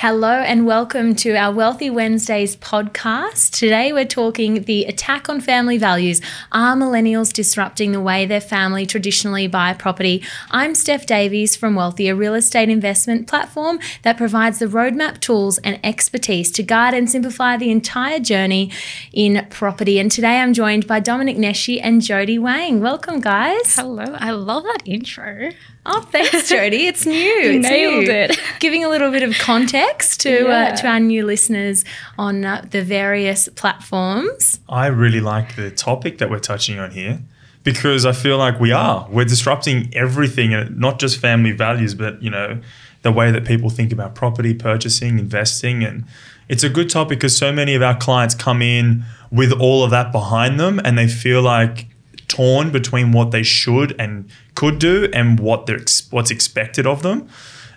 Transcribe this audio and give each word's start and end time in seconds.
Hello 0.00 0.30
and 0.30 0.64
welcome 0.64 1.12
to 1.16 1.34
our 1.34 1.52
Wealthy 1.52 1.90
Wednesdays 1.90 2.54
podcast. 2.54 3.50
Today 3.50 3.92
we're 3.92 4.04
talking 4.04 4.62
the 4.62 4.84
attack 4.84 5.28
on 5.28 5.40
family 5.40 5.76
values. 5.76 6.20
Are 6.52 6.76
millennials 6.76 7.32
disrupting 7.32 7.90
the 7.90 8.00
way 8.00 8.24
their 8.24 8.40
family 8.40 8.86
traditionally 8.86 9.48
buy 9.48 9.72
property? 9.72 10.22
I'm 10.52 10.76
Steph 10.76 11.04
Davies 11.04 11.56
from 11.56 11.74
Wealthy, 11.74 12.06
a 12.06 12.14
real 12.14 12.34
estate 12.34 12.68
investment 12.68 13.26
platform 13.26 13.80
that 14.02 14.16
provides 14.16 14.60
the 14.60 14.66
roadmap 14.66 15.18
tools 15.18 15.58
and 15.64 15.80
expertise 15.82 16.52
to 16.52 16.62
guide 16.62 16.94
and 16.94 17.10
simplify 17.10 17.56
the 17.56 17.72
entire 17.72 18.20
journey 18.20 18.70
in 19.12 19.48
property. 19.50 19.98
And 19.98 20.12
today 20.12 20.38
I'm 20.38 20.52
joined 20.52 20.86
by 20.86 21.00
Dominic 21.00 21.36
Neshi 21.36 21.80
and 21.82 22.02
Jody 22.02 22.38
Wang. 22.38 22.80
Welcome, 22.80 23.20
guys. 23.20 23.74
Hello. 23.74 24.14
I 24.20 24.30
love 24.30 24.62
that 24.62 24.82
intro. 24.84 25.50
Oh, 25.90 26.02
thanks, 26.12 26.50
Jody. 26.50 26.86
It's 26.86 27.06
new. 27.18 27.40
It's 27.40 27.66
Nailed 27.66 28.04
new. 28.04 28.10
it. 28.10 28.38
Giving 28.60 28.84
a 28.84 28.90
little 28.90 29.10
bit 29.10 29.22
of 29.22 29.34
context 29.38 30.20
to 30.20 30.46
uh, 30.46 30.48
yeah. 30.48 30.72
uh, 30.72 30.76
to 30.76 30.86
our 30.86 31.00
new 31.00 31.24
listeners 31.24 31.84
on 32.18 32.44
uh, 32.44 32.66
the 32.70 32.82
various 32.82 33.48
platforms. 33.56 34.60
I 34.68 34.88
really 34.88 35.20
like 35.20 35.56
the 35.56 35.70
topic 35.70 36.18
that 36.18 36.28
we're 36.28 36.40
touching 36.40 36.78
on 36.78 36.90
here 36.90 37.20
because 37.64 38.04
I 38.04 38.12
feel 38.12 38.36
like 38.36 38.60
we 38.60 38.70
are 38.70 39.08
we're 39.10 39.24
disrupting 39.24 39.90
everything, 39.94 40.52
and 40.52 40.78
not 40.78 40.98
just 40.98 41.18
family 41.18 41.52
values, 41.52 41.94
but 41.94 42.22
you 42.22 42.30
know 42.30 42.60
the 43.02 43.12
way 43.12 43.30
that 43.30 43.46
people 43.46 43.70
think 43.70 43.90
about 43.90 44.14
property 44.14 44.52
purchasing, 44.52 45.18
investing, 45.18 45.84
and 45.84 46.04
it's 46.48 46.64
a 46.64 46.68
good 46.68 46.90
topic 46.90 47.18
because 47.18 47.36
so 47.36 47.50
many 47.50 47.74
of 47.74 47.82
our 47.82 47.96
clients 47.96 48.34
come 48.34 48.60
in 48.60 49.04
with 49.30 49.52
all 49.52 49.84
of 49.84 49.90
that 49.90 50.12
behind 50.12 50.60
them, 50.60 50.80
and 50.84 50.98
they 50.98 51.08
feel 51.08 51.40
like 51.40 51.86
torn 52.28 52.70
between 52.70 53.12
what 53.12 53.30
they 53.30 53.42
should 53.42 53.98
and 53.98 54.30
could 54.54 54.78
do 54.78 55.08
and 55.12 55.40
what 55.40 55.66
they're 55.66 55.84
what's 56.10 56.30
expected 56.30 56.86
of 56.86 57.02
them. 57.02 57.28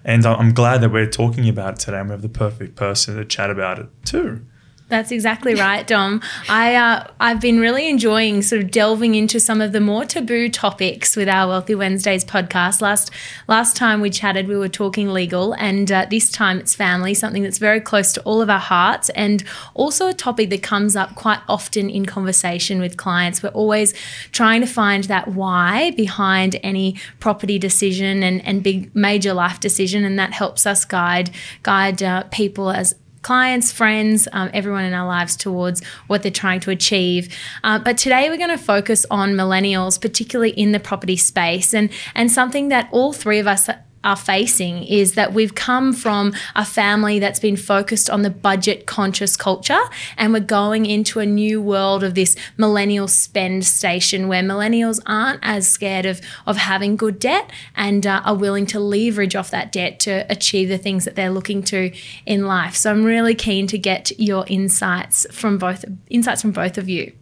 And 0.03 0.25
I'm 0.25 0.53
glad 0.53 0.81
that 0.81 0.91
we're 0.91 1.09
talking 1.09 1.47
about 1.47 1.75
it 1.75 1.79
today 1.79 1.99
and 1.99 2.09
we 2.09 2.13
have 2.13 2.21
the 2.21 2.29
perfect 2.29 2.75
person 2.75 3.17
to 3.17 3.25
chat 3.25 3.49
about 3.49 3.79
it 3.79 3.87
too. 4.03 4.45
That's 4.91 5.09
exactly 5.09 5.55
right, 5.55 5.87
Dom. 5.87 6.21
I 6.49 6.75
uh, 6.75 7.07
I've 7.21 7.39
been 7.39 7.61
really 7.61 7.87
enjoying 7.87 8.41
sort 8.41 8.61
of 8.61 8.71
delving 8.71 9.15
into 9.15 9.39
some 9.39 9.61
of 9.61 9.71
the 9.71 9.79
more 9.79 10.03
taboo 10.03 10.49
topics 10.49 11.15
with 11.15 11.29
our 11.29 11.47
Wealthy 11.47 11.75
Wednesdays 11.75 12.25
podcast. 12.25 12.81
Last 12.81 13.09
last 13.47 13.77
time 13.77 14.01
we 14.01 14.09
chatted, 14.09 14.49
we 14.49 14.57
were 14.57 14.67
talking 14.67 15.07
legal, 15.07 15.53
and 15.53 15.89
uh, 15.89 16.07
this 16.09 16.29
time 16.29 16.59
it's 16.59 16.75
family, 16.75 17.13
something 17.13 17.41
that's 17.41 17.57
very 17.57 17.79
close 17.79 18.11
to 18.11 18.21
all 18.23 18.41
of 18.41 18.49
our 18.49 18.59
hearts, 18.59 19.07
and 19.11 19.45
also 19.75 20.07
a 20.07 20.13
topic 20.13 20.49
that 20.49 20.61
comes 20.61 20.97
up 20.97 21.15
quite 21.15 21.39
often 21.47 21.89
in 21.89 22.05
conversation 22.05 22.81
with 22.81 22.97
clients. 22.97 23.41
We're 23.41 23.49
always 23.51 23.93
trying 24.33 24.59
to 24.59 24.67
find 24.67 25.05
that 25.05 25.29
why 25.29 25.91
behind 25.91 26.59
any 26.63 26.97
property 27.21 27.57
decision 27.57 28.23
and 28.23 28.45
and 28.45 28.61
big 28.61 28.93
major 28.93 29.33
life 29.33 29.61
decision, 29.61 30.03
and 30.03 30.19
that 30.19 30.33
helps 30.33 30.65
us 30.65 30.83
guide 30.83 31.31
guide 31.63 32.03
uh, 32.03 32.23
people 32.23 32.71
as 32.71 32.93
clients, 33.21 33.71
friends, 33.71 34.27
um, 34.33 34.49
everyone 34.53 34.83
in 34.83 34.93
our 34.93 35.07
lives 35.07 35.35
towards 35.35 35.83
what 36.07 36.23
they're 36.23 36.31
trying 36.31 36.59
to 36.61 36.71
achieve. 36.71 37.33
Uh, 37.63 37.79
but 37.79 37.97
today 37.97 38.29
we're 38.29 38.37
going 38.37 38.49
to 38.49 38.57
focus 38.57 39.05
on 39.11 39.33
millennials, 39.33 39.99
particularly 39.99 40.51
in 40.51 40.71
the 40.71 40.79
property 40.79 41.17
space, 41.17 41.73
and 41.73 41.89
and 42.15 42.31
something 42.31 42.69
that 42.69 42.89
all 42.91 43.13
three 43.13 43.39
of 43.39 43.47
us 43.47 43.69
are 44.03 44.15
facing 44.15 44.83
is 44.83 45.13
that 45.13 45.33
we've 45.33 45.53
come 45.53 45.93
from 45.93 46.33
a 46.55 46.65
family 46.65 47.19
that's 47.19 47.39
been 47.39 47.55
focused 47.55 48.09
on 48.09 48.23
the 48.23 48.29
budget 48.29 48.85
conscious 48.85 49.37
culture 49.37 49.79
and 50.17 50.33
we're 50.33 50.39
going 50.39 50.85
into 50.85 51.19
a 51.19 51.25
new 51.25 51.61
world 51.61 52.03
of 52.03 52.15
this 52.15 52.35
millennial 52.57 53.07
spend 53.07 53.65
station 53.65 54.27
where 54.27 54.41
millennials 54.41 54.99
aren't 55.05 55.39
as 55.43 55.67
scared 55.67 56.05
of 56.05 56.21
of 56.45 56.57
having 56.57 56.95
good 56.95 57.19
debt 57.19 57.51
and 57.75 58.07
uh, 58.07 58.21
are 58.25 58.35
willing 58.35 58.65
to 58.65 58.79
leverage 58.79 59.35
off 59.35 59.51
that 59.51 59.71
debt 59.71 59.99
to 59.99 60.25
achieve 60.29 60.69
the 60.69 60.77
things 60.77 61.05
that 61.05 61.15
they're 61.15 61.29
looking 61.29 61.61
to 61.61 61.91
in 62.25 62.45
life. 62.45 62.75
So 62.75 62.91
i'm 62.91 63.03
really 63.03 63.35
keen 63.35 63.67
to 63.67 63.77
get 63.77 64.19
your 64.19 64.45
insights 64.47 65.27
from 65.31 65.57
both 65.57 65.85
insights 66.09 66.41
from 66.41 66.51
both 66.51 66.77
of 66.77 66.89
you. 66.89 67.13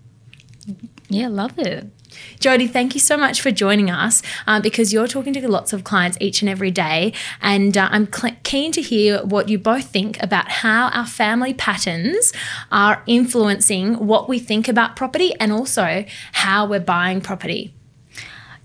Yeah 1.09 1.27
love 1.27 1.57
it 1.57 1.89
Jody, 2.39 2.67
thank 2.67 2.93
you 2.93 2.99
so 2.99 3.17
much 3.17 3.41
for 3.41 3.51
joining 3.51 3.89
us 3.89 4.21
uh, 4.47 4.61
because 4.61 4.93
you're 4.93 5.07
talking 5.07 5.33
to 5.33 5.47
lots 5.47 5.73
of 5.73 5.83
clients 5.83 6.17
each 6.21 6.41
and 6.41 6.49
every 6.49 6.71
day. 6.71 7.13
And 7.41 7.77
uh, 7.77 7.89
I'm 7.91 8.11
cl- 8.11 8.35
keen 8.43 8.71
to 8.73 8.81
hear 8.81 9.23
what 9.23 9.49
you 9.49 9.57
both 9.57 9.85
think 9.85 10.21
about 10.21 10.49
how 10.49 10.89
our 10.89 11.05
family 11.05 11.53
patterns 11.53 12.31
are 12.71 13.03
influencing 13.07 14.05
what 14.07 14.29
we 14.29 14.39
think 14.39 14.67
about 14.67 14.95
property 14.95 15.33
and 15.39 15.51
also 15.51 16.05
how 16.33 16.65
we're 16.65 16.79
buying 16.79 17.21
property. 17.21 17.73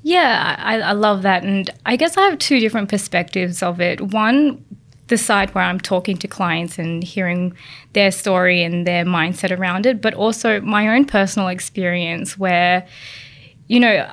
Yeah, 0.02 0.56
I, 0.58 0.80
I 0.80 0.92
love 0.92 1.22
that. 1.22 1.44
And 1.44 1.70
I 1.86 1.96
guess 1.96 2.16
I 2.16 2.22
have 2.22 2.38
two 2.38 2.60
different 2.60 2.90
perspectives 2.90 3.62
of 3.62 3.80
it. 3.80 4.00
One, 4.00 4.62
the 5.08 5.16
side 5.18 5.54
where 5.54 5.64
I'm 5.64 5.80
talking 5.80 6.16
to 6.18 6.28
clients 6.28 6.78
and 6.78 7.02
hearing 7.02 7.54
their 7.92 8.10
story 8.10 8.62
and 8.62 8.86
their 8.86 9.04
mindset 9.04 9.56
around 9.56 9.86
it, 9.86 10.00
but 10.00 10.14
also 10.14 10.60
my 10.60 10.88
own 10.88 11.04
personal 11.04 11.48
experience 11.48 12.38
where 12.38 12.86
you 13.66 13.80
know, 13.80 14.10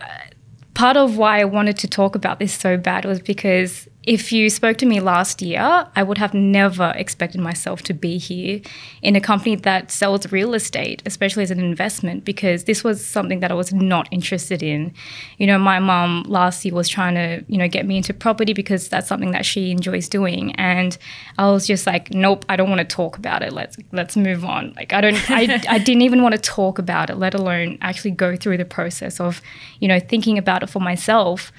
part 0.73 0.97
of 0.97 1.17
why 1.17 1.39
I 1.41 1.45
wanted 1.45 1.78
to 1.79 1.88
talk 1.88 2.16
about 2.16 2.39
this 2.39 2.53
so 2.53 2.78
bad 2.78 3.06
was 3.06 3.22
because 3.22 3.88
if 4.03 4.31
you 4.31 4.50
spoke 4.50 4.78
to 4.78 4.88
me 4.88 5.00
last 5.00 5.44
year, 5.44 5.88
I 5.95 6.01
would 6.01 6.17
have 6.17 6.34
never 6.34 6.91
expected 6.95 7.39
myself 7.39 7.84
to 7.84 7.94
be 7.94 8.17
here 8.17 8.62
in 9.03 9.16
a 9.16 9.22
company 9.22 9.56
that 9.57 9.91
sells 9.91 10.31
real 10.31 10.56
estate, 10.56 11.03
especially 11.06 11.44
as 11.44 11.51
an 11.51 11.59
investment, 11.59 12.25
because 12.25 12.63
this 12.63 12.84
was 12.84 13.06
something 13.06 13.41
that 13.41 13.51
I 13.51 13.53
was 13.53 13.72
not 13.72 14.07
interested 14.09 14.63
in. 14.63 14.91
You 15.38 15.45
know, 15.45 15.59
my 15.59 15.78
mom 15.78 16.23
last 16.23 16.66
year 16.66 16.73
was 16.73 16.90
trying 16.90 17.13
to, 17.13 17.45
you 17.47 17.59
know, 17.59 17.67
get 17.67 17.85
me 17.85 17.97
into 17.97 18.11
property 18.11 18.53
because 18.53 18.90
that's 18.90 19.07
something 19.07 19.31
that 19.31 19.45
she 19.45 19.69
enjoys 19.69 20.09
doing. 20.09 20.56
And 20.56 20.97
I 21.38 21.51
was 21.51 21.67
just 21.67 21.85
like, 21.85 22.11
nope, 22.11 22.44
I 22.50 22.56
don't 22.56 22.69
want 22.69 22.79
to 22.79 22.95
talk 22.95 23.17
about 23.17 23.44
it. 23.44 23.53
Let's 23.53 23.78
let's 23.91 24.17
move 24.17 24.44
on. 24.44 24.73
Like 24.75 24.94
I 24.94 25.01
don't 25.01 25.29
I, 25.29 25.61
I 25.69 25.78
didn't 25.78 26.01
even 26.01 26.23
want 26.23 26.34
to 26.34 26.41
talk 26.41 26.79
about 26.79 27.11
it, 27.11 27.17
let 27.17 27.35
alone 27.35 27.78
actually 27.81 28.11
go 28.11 28.35
through 28.35 28.57
the 28.57 28.66
process 28.66 29.19
of, 29.19 29.44
you 29.79 29.88
know, 29.88 30.00
thinking 30.00 30.40
about 30.40 30.63
it 30.63 30.72
for 30.72 30.79
myself. 30.79 31.51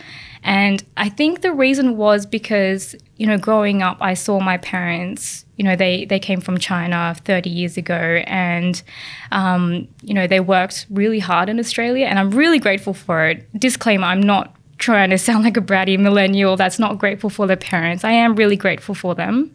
And 0.43 0.83
I 0.97 1.09
think 1.09 1.43
the 1.43 1.53
reason 1.53 1.97
was 1.97 2.27
because, 2.27 2.97
you 3.17 3.27
know, 3.27 3.39
growing 3.39 3.83
up, 3.83 3.99
I 4.01 4.15
saw 4.15 4.41
my 4.41 4.59
parents, 4.59 5.45
you 5.57 5.65
know, 5.65 5.77
they, 5.77 6.05
they 6.05 6.19
came 6.19 6.41
from 6.41 6.59
China 6.59 7.15
30 7.25 7.49
years 7.49 7.77
ago 7.77 8.23
and, 8.27 8.83
um, 9.31 9.87
you 10.03 10.15
know, 10.15 10.27
they 10.27 10.41
worked 10.41 10.87
really 10.91 11.21
hard 11.21 11.49
in 11.49 11.61
Australia 11.61 12.07
and 12.07 12.19
I'm 12.19 12.33
really 12.33 12.59
grateful 12.59 12.95
for 12.95 13.27
it. 13.27 13.47
Disclaimer, 13.59 14.07
I'm 14.07 14.23
not 14.23 14.55
trying 14.79 15.11
to 15.11 15.19
sound 15.27 15.45
like 15.45 15.57
a 15.57 15.61
bratty 15.61 15.99
millennial 15.99 16.57
that's 16.57 16.79
not 16.79 16.99
grateful 16.99 17.31
for 17.31 17.47
their 17.47 17.57
parents. 17.57 18.03
I 18.03 18.13
am 18.13 18.35
really 18.35 18.57
grateful 18.57 18.95
for 18.97 19.15
them. 19.15 19.55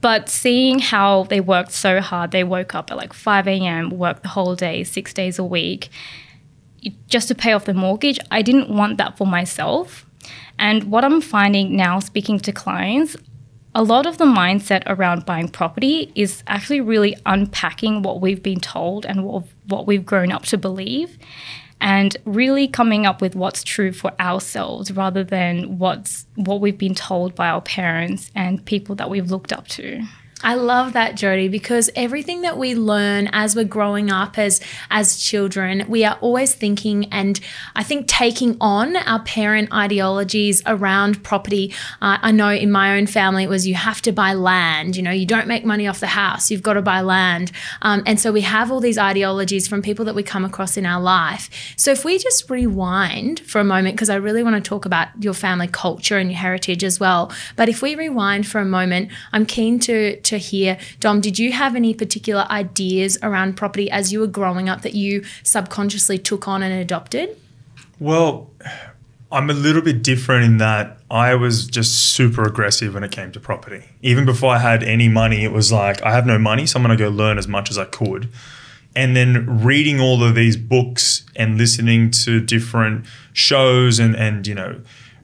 But 0.00 0.28
seeing 0.28 0.78
how 0.78 1.24
they 1.24 1.40
worked 1.40 1.72
so 1.72 2.00
hard, 2.00 2.30
they 2.30 2.44
woke 2.44 2.74
up 2.74 2.90
at 2.90 2.96
like 2.96 3.12
5 3.12 3.46
a.m., 3.46 3.90
worked 3.90 4.22
the 4.22 4.30
whole 4.30 4.54
day, 4.54 4.84
six 4.84 5.12
days 5.12 5.38
a 5.38 5.44
week, 5.44 5.90
just 7.08 7.28
to 7.28 7.34
pay 7.34 7.52
off 7.52 7.64
the 7.64 7.74
mortgage. 7.74 8.18
I 8.30 8.42
didn't 8.42 8.70
want 8.70 8.98
that 8.98 9.16
for 9.16 9.26
myself. 9.26 10.06
And 10.58 10.84
what 10.84 11.04
I'm 11.04 11.20
finding 11.20 11.76
now, 11.76 12.00
speaking 12.00 12.38
to 12.40 12.52
clients, 12.52 13.16
a 13.74 13.82
lot 13.82 14.06
of 14.06 14.18
the 14.18 14.24
mindset 14.24 14.82
around 14.86 15.24
buying 15.24 15.48
property 15.48 16.12
is 16.14 16.42
actually 16.46 16.80
really 16.80 17.16
unpacking 17.24 18.02
what 18.02 18.20
we've 18.20 18.42
been 18.42 18.60
told 18.60 19.06
and 19.06 19.24
what, 19.24 19.86
we've 19.86 20.04
grown 20.04 20.32
up 20.32 20.44
to 20.46 20.58
believe 20.58 21.16
and 21.80 22.16
really 22.24 22.66
coming 22.68 23.06
up 23.06 23.22
with 23.22 23.34
what's 23.34 23.62
true 23.62 23.92
for 23.92 24.12
ourselves 24.20 24.92
rather 24.92 25.24
than 25.24 25.78
what's 25.78 26.26
what 26.34 26.60
we've 26.60 26.76
been 26.76 26.94
told 26.94 27.34
by 27.34 27.48
our 27.48 27.62
parents 27.62 28.30
and 28.34 28.64
people 28.64 28.94
that 28.96 29.08
we've 29.08 29.30
looked 29.30 29.52
up 29.52 29.66
to. 29.68 30.02
I 30.42 30.54
love 30.54 30.94
that, 30.94 31.16
Jody, 31.16 31.48
because 31.48 31.90
everything 31.94 32.40
that 32.42 32.56
we 32.56 32.74
learn 32.74 33.28
as 33.32 33.54
we're 33.54 33.64
growing 33.64 34.10
up 34.10 34.38
as 34.38 34.60
as 34.90 35.18
children, 35.18 35.84
we 35.86 36.04
are 36.04 36.16
always 36.22 36.54
thinking 36.54 37.06
and 37.12 37.38
I 37.76 37.82
think 37.82 38.06
taking 38.06 38.56
on 38.60 38.96
our 38.96 39.22
parent 39.22 39.72
ideologies 39.72 40.62
around 40.64 41.22
property. 41.22 41.74
Uh, 42.00 42.18
I 42.22 42.30
know 42.32 42.50
in 42.50 42.72
my 42.72 42.96
own 42.96 43.06
family 43.06 43.44
it 43.44 43.50
was 43.50 43.66
you 43.66 43.74
have 43.74 44.00
to 44.02 44.12
buy 44.12 44.32
land. 44.32 44.96
You 44.96 45.02
know, 45.02 45.10
you 45.10 45.26
don't 45.26 45.46
make 45.46 45.64
money 45.64 45.86
off 45.86 46.00
the 46.00 46.06
house. 46.06 46.50
You've 46.50 46.62
got 46.62 46.74
to 46.74 46.82
buy 46.82 47.02
land, 47.02 47.52
um, 47.82 48.02
and 48.06 48.18
so 48.18 48.32
we 48.32 48.40
have 48.40 48.72
all 48.72 48.80
these 48.80 48.98
ideologies 48.98 49.68
from 49.68 49.82
people 49.82 50.06
that 50.06 50.14
we 50.14 50.22
come 50.22 50.44
across 50.44 50.76
in 50.76 50.86
our 50.86 51.00
life. 51.00 51.74
So 51.76 51.90
if 51.90 52.04
we 52.04 52.18
just 52.18 52.48
rewind 52.48 53.40
for 53.40 53.60
a 53.60 53.64
moment, 53.64 53.96
because 53.96 54.08
I 54.10 54.16
really 54.16 54.42
want 54.42 54.56
to 54.56 54.66
talk 54.66 54.86
about 54.86 55.08
your 55.22 55.34
family 55.34 55.68
culture 55.68 56.16
and 56.16 56.30
your 56.30 56.38
heritage 56.38 56.82
as 56.82 56.98
well. 56.98 57.30
But 57.56 57.68
if 57.68 57.82
we 57.82 57.94
rewind 57.94 58.46
for 58.46 58.60
a 58.60 58.64
moment, 58.64 59.10
I'm 59.32 59.44
keen 59.44 59.78
to 59.80 60.18
to 60.29 60.29
hear. 60.38 60.78
Dom, 60.98 61.20
did 61.20 61.38
you 61.38 61.52
have 61.52 61.76
any 61.76 61.94
particular 61.94 62.46
ideas 62.50 63.18
around 63.22 63.56
property 63.56 63.90
as 63.90 64.12
you 64.12 64.20
were 64.20 64.26
growing 64.26 64.68
up 64.68 64.82
that 64.82 64.94
you 64.94 65.24
subconsciously 65.42 66.18
took 66.18 66.48
on 66.48 66.62
and 66.62 66.72
adopted? 66.72 67.36
Well, 67.98 68.50
I'm 69.32 69.48
a 69.48 69.52
little 69.52 69.82
bit 69.82 70.02
different 70.02 70.44
in 70.44 70.56
that 70.58 70.98
I 71.10 71.34
was 71.34 71.66
just 71.66 72.14
super 72.14 72.42
aggressive 72.42 72.94
when 72.94 73.04
it 73.04 73.12
came 73.12 73.30
to 73.32 73.40
property. 73.40 73.84
Even 74.02 74.24
before 74.24 74.54
I 74.54 74.58
had 74.58 74.82
any 74.82 75.08
money, 75.08 75.44
it 75.44 75.52
was 75.52 75.70
like, 75.70 76.02
I 76.02 76.12
have 76.12 76.26
no 76.26 76.38
money, 76.38 76.66
so 76.66 76.78
I'm 76.78 76.84
going 76.84 76.96
to 76.96 77.04
go 77.04 77.10
learn 77.10 77.38
as 77.38 77.46
much 77.46 77.70
as 77.70 77.78
I 77.78 77.84
could. 77.84 78.28
And 78.96 79.14
then 79.14 79.62
reading 79.62 80.00
all 80.00 80.24
of 80.24 80.34
these 80.34 80.56
books 80.56 81.24
and 81.36 81.56
listening 81.56 82.10
to 82.10 82.40
different 82.40 83.06
shows 83.32 84.00
and, 84.00 84.16
and 84.16 84.46
you 84.46 84.54
know, 84.54 84.80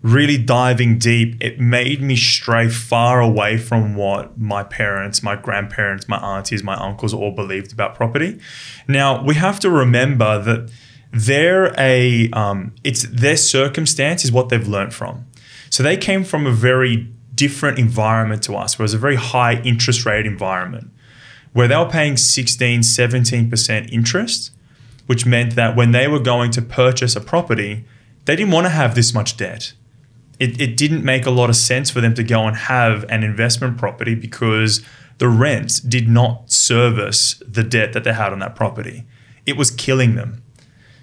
really 0.07 0.39
diving 0.39 0.99
deep, 0.99 1.37
it 1.41 1.59
made 1.59 2.01
me 2.01 2.15
stray 2.17 2.69
far 2.69 3.21
away 3.21 3.59
from 3.59 3.97
what 3.97 4.39
my 4.39 4.63
parents, 4.63 5.23
my 5.23 5.35
grandparents, 5.35 6.09
my 6.09 6.19
aunties, 6.19 6.63
my 6.63 6.75
uncles 6.75 7.13
all 7.13 7.33
believed 7.33 7.73
about 7.73 7.95
property. 7.95 8.39
Now, 8.87 9.23
we 9.23 9.35
have 9.35 9.59
to 9.61 9.71
remember 9.71 10.41
that 10.43 10.71
they're 11.13 11.75
a, 11.79 12.31
um, 12.31 12.75
it's 12.85 13.03
their 13.03 13.37
circumstance 13.37 14.25
is 14.25 14.31
what 14.31 14.49
they've 14.49 14.69
learned 14.69 14.95
from. 14.95 15.27
So 15.71 15.83
they 15.83 15.97
came 15.97 16.23
from 16.25 16.47
a 16.47 16.53
very 16.53 17.13
different 17.35 17.79
environment 17.79 18.43
to 18.45 18.55
us, 18.55 18.79
where 18.79 18.85
it 18.85 18.87
was 18.91 18.95
a 18.95 18.99
very 18.99 19.17
high 19.17 19.61
interest 19.63 20.07
rate 20.07 20.25
environment 20.25 20.91
where 21.57 21.69
they 21.69 21.77
were 21.77 21.89
paying 21.89 22.19
16, 22.19 22.81
17% 22.81 23.91
interest, 23.91 24.51
which 25.07 25.25
meant 25.25 25.55
that 25.55 25.75
when 25.75 25.91
they 25.91 26.07
were 26.07 26.21
going 26.21 26.51
to 26.51 26.61
purchase 26.61 27.17
a 27.17 27.21
property, 27.21 27.87
they 28.27 28.37
didn't 28.37 28.53
want 28.53 28.67
to 28.67 28.71
have 28.71 28.95
this 28.95 29.15
much 29.15 29.39
debt. 29.39 29.73
It, 30.39 30.61
it 30.61 30.77
didn't 30.77 31.05
make 31.05 31.27
a 31.27 31.31
lot 31.31 31.49
of 31.49 31.57
sense 31.57 31.91
for 31.91 32.01
them 32.01 32.15
to 32.15 32.23
go 32.23 32.47
and 32.47 32.57
have 32.57 33.05
an 33.09 33.23
investment 33.23 33.79
property 33.79 34.15
because 34.15 34.85
the 35.19 35.29
rents 35.29 35.81
did 35.81 36.09
not 36.09 36.51
service 36.51 37.43
the 37.47 37.63
debt 37.63 37.93
that 37.95 38.05
they 38.05 38.13
had 38.13 38.33
on 38.33 38.41
that 38.41 38.55
property. 38.55 39.07
It 39.47 39.57
was 39.57 39.71
killing 39.71 40.15
them. 40.15 40.43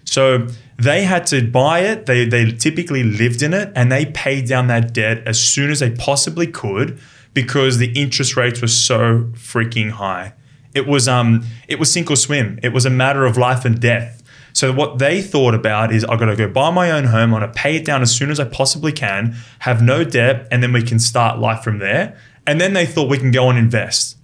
So 0.06 0.48
they 0.78 1.04
had 1.04 1.26
to 1.28 1.48
buy 1.48 1.80
it, 1.80 2.06
they, 2.06 2.26
they 2.26 2.52
typically 2.52 3.04
lived 3.04 3.42
in 3.42 3.54
it, 3.54 3.72
and 3.76 3.92
they 3.92 4.06
paid 4.06 4.48
down 4.48 4.68
that 4.68 4.94
debt 4.94 5.24
as 5.26 5.42
soon 5.42 5.72
as 5.72 5.80
they 5.80 5.92
possibly 5.92 6.46
could 6.46 7.00
because 7.34 7.78
the 7.78 7.92
interest 7.94 8.36
rates 8.36 8.62
were 8.62 8.68
so 8.68 9.32
freaking 9.34 9.92
high. 9.92 10.34
It 10.74 10.88
was 10.88 11.08
um 11.08 11.46
it 11.68 11.80
was 11.80 11.92
sink 11.94 12.10
or 12.10 12.16
swim. 12.16 12.60
It 12.64 12.74
was 12.74 12.86
a 12.86 12.90
matter 12.90 13.26
of 13.26 13.38
life 13.38 13.64
and 13.66 13.80
death. 13.80 14.23
So 14.54 14.72
what 14.72 15.00
they 15.00 15.22
thought 15.22 15.54
about 15.54 15.92
is 15.92 16.04
I've 16.06 16.20
got 16.20 16.26
to 16.26 16.36
go 16.36 16.48
buy 16.48 16.70
my 16.70 16.92
own 16.92 17.06
home, 17.06 17.34
I'm 17.34 17.42
gonna 17.42 17.52
pay 17.52 17.76
it 17.76 17.86
down 17.86 18.02
as 18.02 18.16
soon 18.16 18.30
as 18.30 18.40
I 18.40 18.46
possibly 18.46 18.92
can, 18.92 19.36
have 19.60 19.82
no 19.82 20.04
debt, 20.04 20.48
and 20.52 20.62
then 20.62 20.72
we 20.72 20.84
can 20.84 21.00
start 21.00 21.40
life 21.40 21.64
from 21.64 21.80
there. 21.80 22.18
And 22.46 22.62
then 22.62 22.74
they 22.74 22.86
thought 22.86 23.10
we 23.10 23.18
can 23.18 23.32
go 23.32 23.50
and 23.50 23.58
invest. 23.58 24.18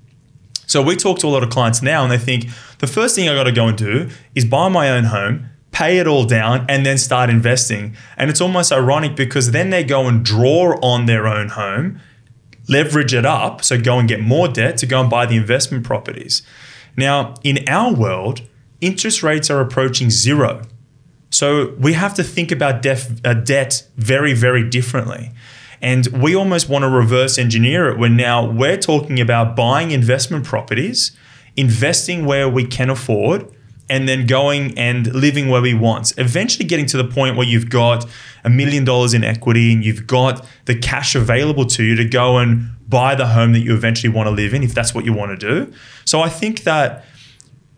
So 0.68 0.82
we 0.84 0.96
talk 0.96 1.20
to 1.20 1.28
a 1.28 1.30
lot 1.30 1.42
of 1.42 1.50
clients 1.50 1.82
now 1.82 2.04
and 2.04 2.12
they 2.12 2.18
think 2.18 2.46
the 2.78 2.88
first 2.88 3.16
thing 3.16 3.28
I 3.28 3.34
got 3.34 3.46
to 3.46 3.52
go 3.52 3.68
and 3.68 3.78
do 3.78 4.10
is 4.36 4.46
buy 4.46 4.70
my 4.70 4.92
own 4.92 5.06
home, 5.06 5.50
pay 5.72 5.98
it 5.98 6.06
all 6.06 6.26
down, 6.26 6.66
and 6.70 6.86
then 6.86 7.00
start 7.00 7.32
investing. 7.32 7.96
And 8.18 8.30
it's 8.30 8.40
almost 8.40 8.72
ironic 8.72 9.16
because 9.16 9.50
then 9.50 9.72
they 9.72 9.84
go 9.84 10.08
and 10.08 10.24
draw 10.24 10.78
on 10.82 11.08
their 11.08 11.28
own 11.28 11.50
home 11.50 12.00
leverage 12.70 13.14
it 13.14 13.26
up, 13.26 13.64
so 13.64 13.82
go 13.82 14.00
and 14.00 14.08
get 14.08 14.22
more 14.22 14.48
debt 14.48 14.78
to 14.78 14.86
go 14.86 15.02
and 15.02 15.10
buy 15.10 15.26
the 15.26 15.36
investment 15.36 15.84
properties. 15.84 16.44
Now, 16.96 17.34
in 17.44 17.68
our 17.68 17.94
world, 17.94 18.42
interest 18.82 19.24
rates 19.24 19.50
are 19.50 19.62
approaching 19.62 20.10
zero. 20.10 20.64
So 21.30 21.76
we 21.80 21.94
have 21.94 22.14
to 22.16 22.24
think 22.24 22.52
about 22.52 22.82
def, 22.82 23.24
uh, 23.24 23.34
debt 23.34 23.88
very, 23.96 24.34
very 24.34 24.68
differently. 24.68 25.32
And 25.82 26.08
we 26.08 26.36
almost 26.36 26.68
want 26.68 26.84
to 26.84 26.90
reverse 26.90 27.38
engineer 27.38 27.90
it 27.90 27.98
when 27.98 28.18
now 28.18 28.50
we're 28.50 28.78
talking 28.78 29.20
about 29.20 29.56
buying 29.56 29.92
investment 29.92 30.46
properties, 30.46 31.16
investing 31.56 32.26
where 32.26 32.50
we 32.50 32.66
can 32.66 32.90
afford, 32.90 33.50
and 33.90 34.08
then 34.08 34.28
going 34.28 34.78
and 34.78 35.14
living 35.16 35.50
where 35.50 35.62
we 35.62 35.74
want. 35.74 36.14
Eventually 36.18 36.66
getting 36.66 36.86
to 36.88 36.98
the 36.98 37.04
point 37.04 37.38
where 37.38 37.48
you've 37.48 37.70
got 37.70 38.06
a 38.44 38.50
million 38.50 38.84
dollars 38.86 39.14
in 39.14 39.24
equity 39.24 39.74
and 39.74 39.84
you've 39.84 40.06
got 40.06 40.46
the 40.66 40.76
cash 40.76 41.16
available 41.16 41.66
to 41.66 41.84
you 41.84 41.96
to 41.96 42.06
go 42.06 42.38
and 42.38 42.70
buy 42.88 43.16
the 43.16 43.28
home 43.28 43.54
that 43.54 43.60
you 43.60 43.74
eventually 43.74 44.12
want 44.12 44.28
to 44.28 44.32
live 44.32 44.54
in 44.54 44.64
if 44.64 44.74
that's 44.74 44.94
what 44.94 45.06
you 45.06 45.14
want 45.14 45.40
to 45.40 45.50
do. 45.50 45.74
So 46.06 46.22
I 46.22 46.30
think 46.30 46.64
that 46.64 47.06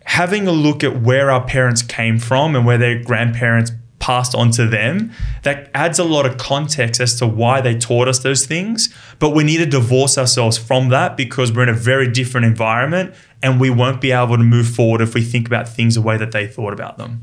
having 0.04 0.46
a 0.46 0.52
look 0.52 0.84
at 0.84 1.02
where 1.02 1.30
our 1.30 1.44
parents 1.44 1.82
came 1.82 2.18
from 2.18 2.54
and 2.56 2.66
where 2.66 2.78
their 2.78 3.02
grandparents 3.02 3.72
passed 4.02 4.34
on 4.34 4.50
to 4.50 4.66
them, 4.66 5.12
that 5.44 5.70
adds 5.74 5.98
a 5.98 6.04
lot 6.04 6.26
of 6.26 6.36
context 6.36 7.00
as 7.00 7.14
to 7.14 7.26
why 7.26 7.60
they 7.60 7.78
taught 7.78 8.08
us 8.08 8.18
those 8.18 8.44
things. 8.44 8.92
But 9.18 9.30
we 9.30 9.44
need 9.44 9.58
to 9.58 9.66
divorce 9.66 10.18
ourselves 10.18 10.58
from 10.58 10.88
that 10.88 11.16
because 11.16 11.52
we're 11.52 11.62
in 11.62 11.68
a 11.68 11.74
very 11.74 12.08
different 12.10 12.44
environment 12.44 13.14
and 13.42 13.60
we 13.60 13.70
won't 13.70 14.00
be 14.00 14.10
able 14.12 14.36
to 14.36 14.42
move 14.42 14.68
forward 14.68 15.00
if 15.00 15.14
we 15.14 15.22
think 15.22 15.46
about 15.46 15.68
things 15.68 15.94
the 15.94 16.02
way 16.02 16.16
that 16.16 16.32
they 16.32 16.46
thought 16.46 16.72
about 16.72 16.98
them. 16.98 17.22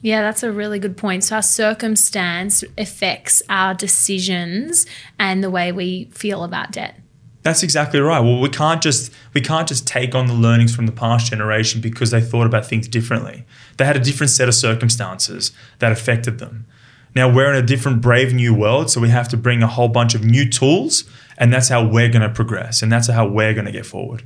Yeah, 0.00 0.22
that's 0.22 0.42
a 0.42 0.52
really 0.52 0.78
good 0.78 0.96
point. 0.96 1.24
So, 1.24 1.36
our 1.36 1.42
circumstance 1.42 2.62
affects 2.76 3.42
our 3.48 3.74
decisions 3.74 4.86
and 5.18 5.42
the 5.42 5.50
way 5.50 5.72
we 5.72 6.04
feel 6.12 6.44
about 6.44 6.70
debt. 6.70 7.00
That's 7.48 7.62
exactly 7.62 7.98
right. 7.98 8.20
Well, 8.20 8.40
we 8.40 8.50
can't 8.50 8.82
just 8.82 9.10
we 9.32 9.40
can't 9.40 9.66
just 9.66 9.86
take 9.86 10.14
on 10.14 10.26
the 10.26 10.34
learnings 10.34 10.76
from 10.76 10.84
the 10.84 10.92
past 10.92 11.30
generation 11.30 11.80
because 11.80 12.10
they 12.10 12.20
thought 12.20 12.44
about 12.44 12.66
things 12.66 12.86
differently. 12.86 13.46
They 13.78 13.86
had 13.86 13.96
a 13.96 14.00
different 14.00 14.28
set 14.28 14.48
of 14.48 14.54
circumstances 14.54 15.52
that 15.78 15.90
affected 15.90 16.40
them. 16.40 16.66
Now 17.14 17.32
we're 17.32 17.50
in 17.50 17.56
a 17.56 17.66
different 17.66 18.02
brave 18.02 18.34
new 18.34 18.52
world, 18.52 18.90
so 18.90 19.00
we 19.00 19.08
have 19.08 19.28
to 19.28 19.38
bring 19.38 19.62
a 19.62 19.66
whole 19.66 19.88
bunch 19.88 20.14
of 20.14 20.22
new 20.22 20.46
tools 20.46 21.04
and 21.38 21.50
that's 21.50 21.70
how 21.70 21.82
we're 21.82 22.10
going 22.10 22.20
to 22.20 22.28
progress 22.28 22.82
and 22.82 22.92
that's 22.92 23.08
how 23.08 23.26
we're 23.26 23.54
going 23.54 23.64
to 23.64 23.72
get 23.72 23.86
forward. 23.86 24.24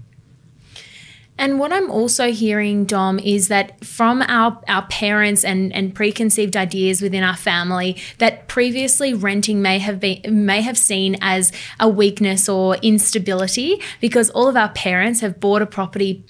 And 1.38 1.58
what 1.58 1.72
I'm 1.72 1.90
also 1.90 2.30
hearing, 2.30 2.84
Dom, 2.84 3.18
is 3.18 3.48
that 3.48 3.84
from 3.84 4.22
our, 4.22 4.60
our 4.68 4.86
parents 4.86 5.44
and, 5.44 5.72
and 5.72 5.94
preconceived 5.94 6.56
ideas 6.56 7.00
within 7.00 7.24
our 7.24 7.36
family, 7.36 7.96
that 8.18 8.48
previously 8.48 9.14
renting 9.14 9.62
may 9.62 9.78
have 9.78 9.98
been 9.98 10.20
may 10.44 10.60
have 10.60 10.78
seen 10.78 11.16
as 11.20 11.50
a 11.80 11.88
weakness 11.88 12.48
or 12.48 12.76
instability 12.76 13.80
because 14.00 14.30
all 14.30 14.46
of 14.46 14.56
our 14.56 14.68
parents 14.70 15.20
have 15.20 15.40
bought 15.40 15.62
a 15.62 15.66
property 15.66 16.24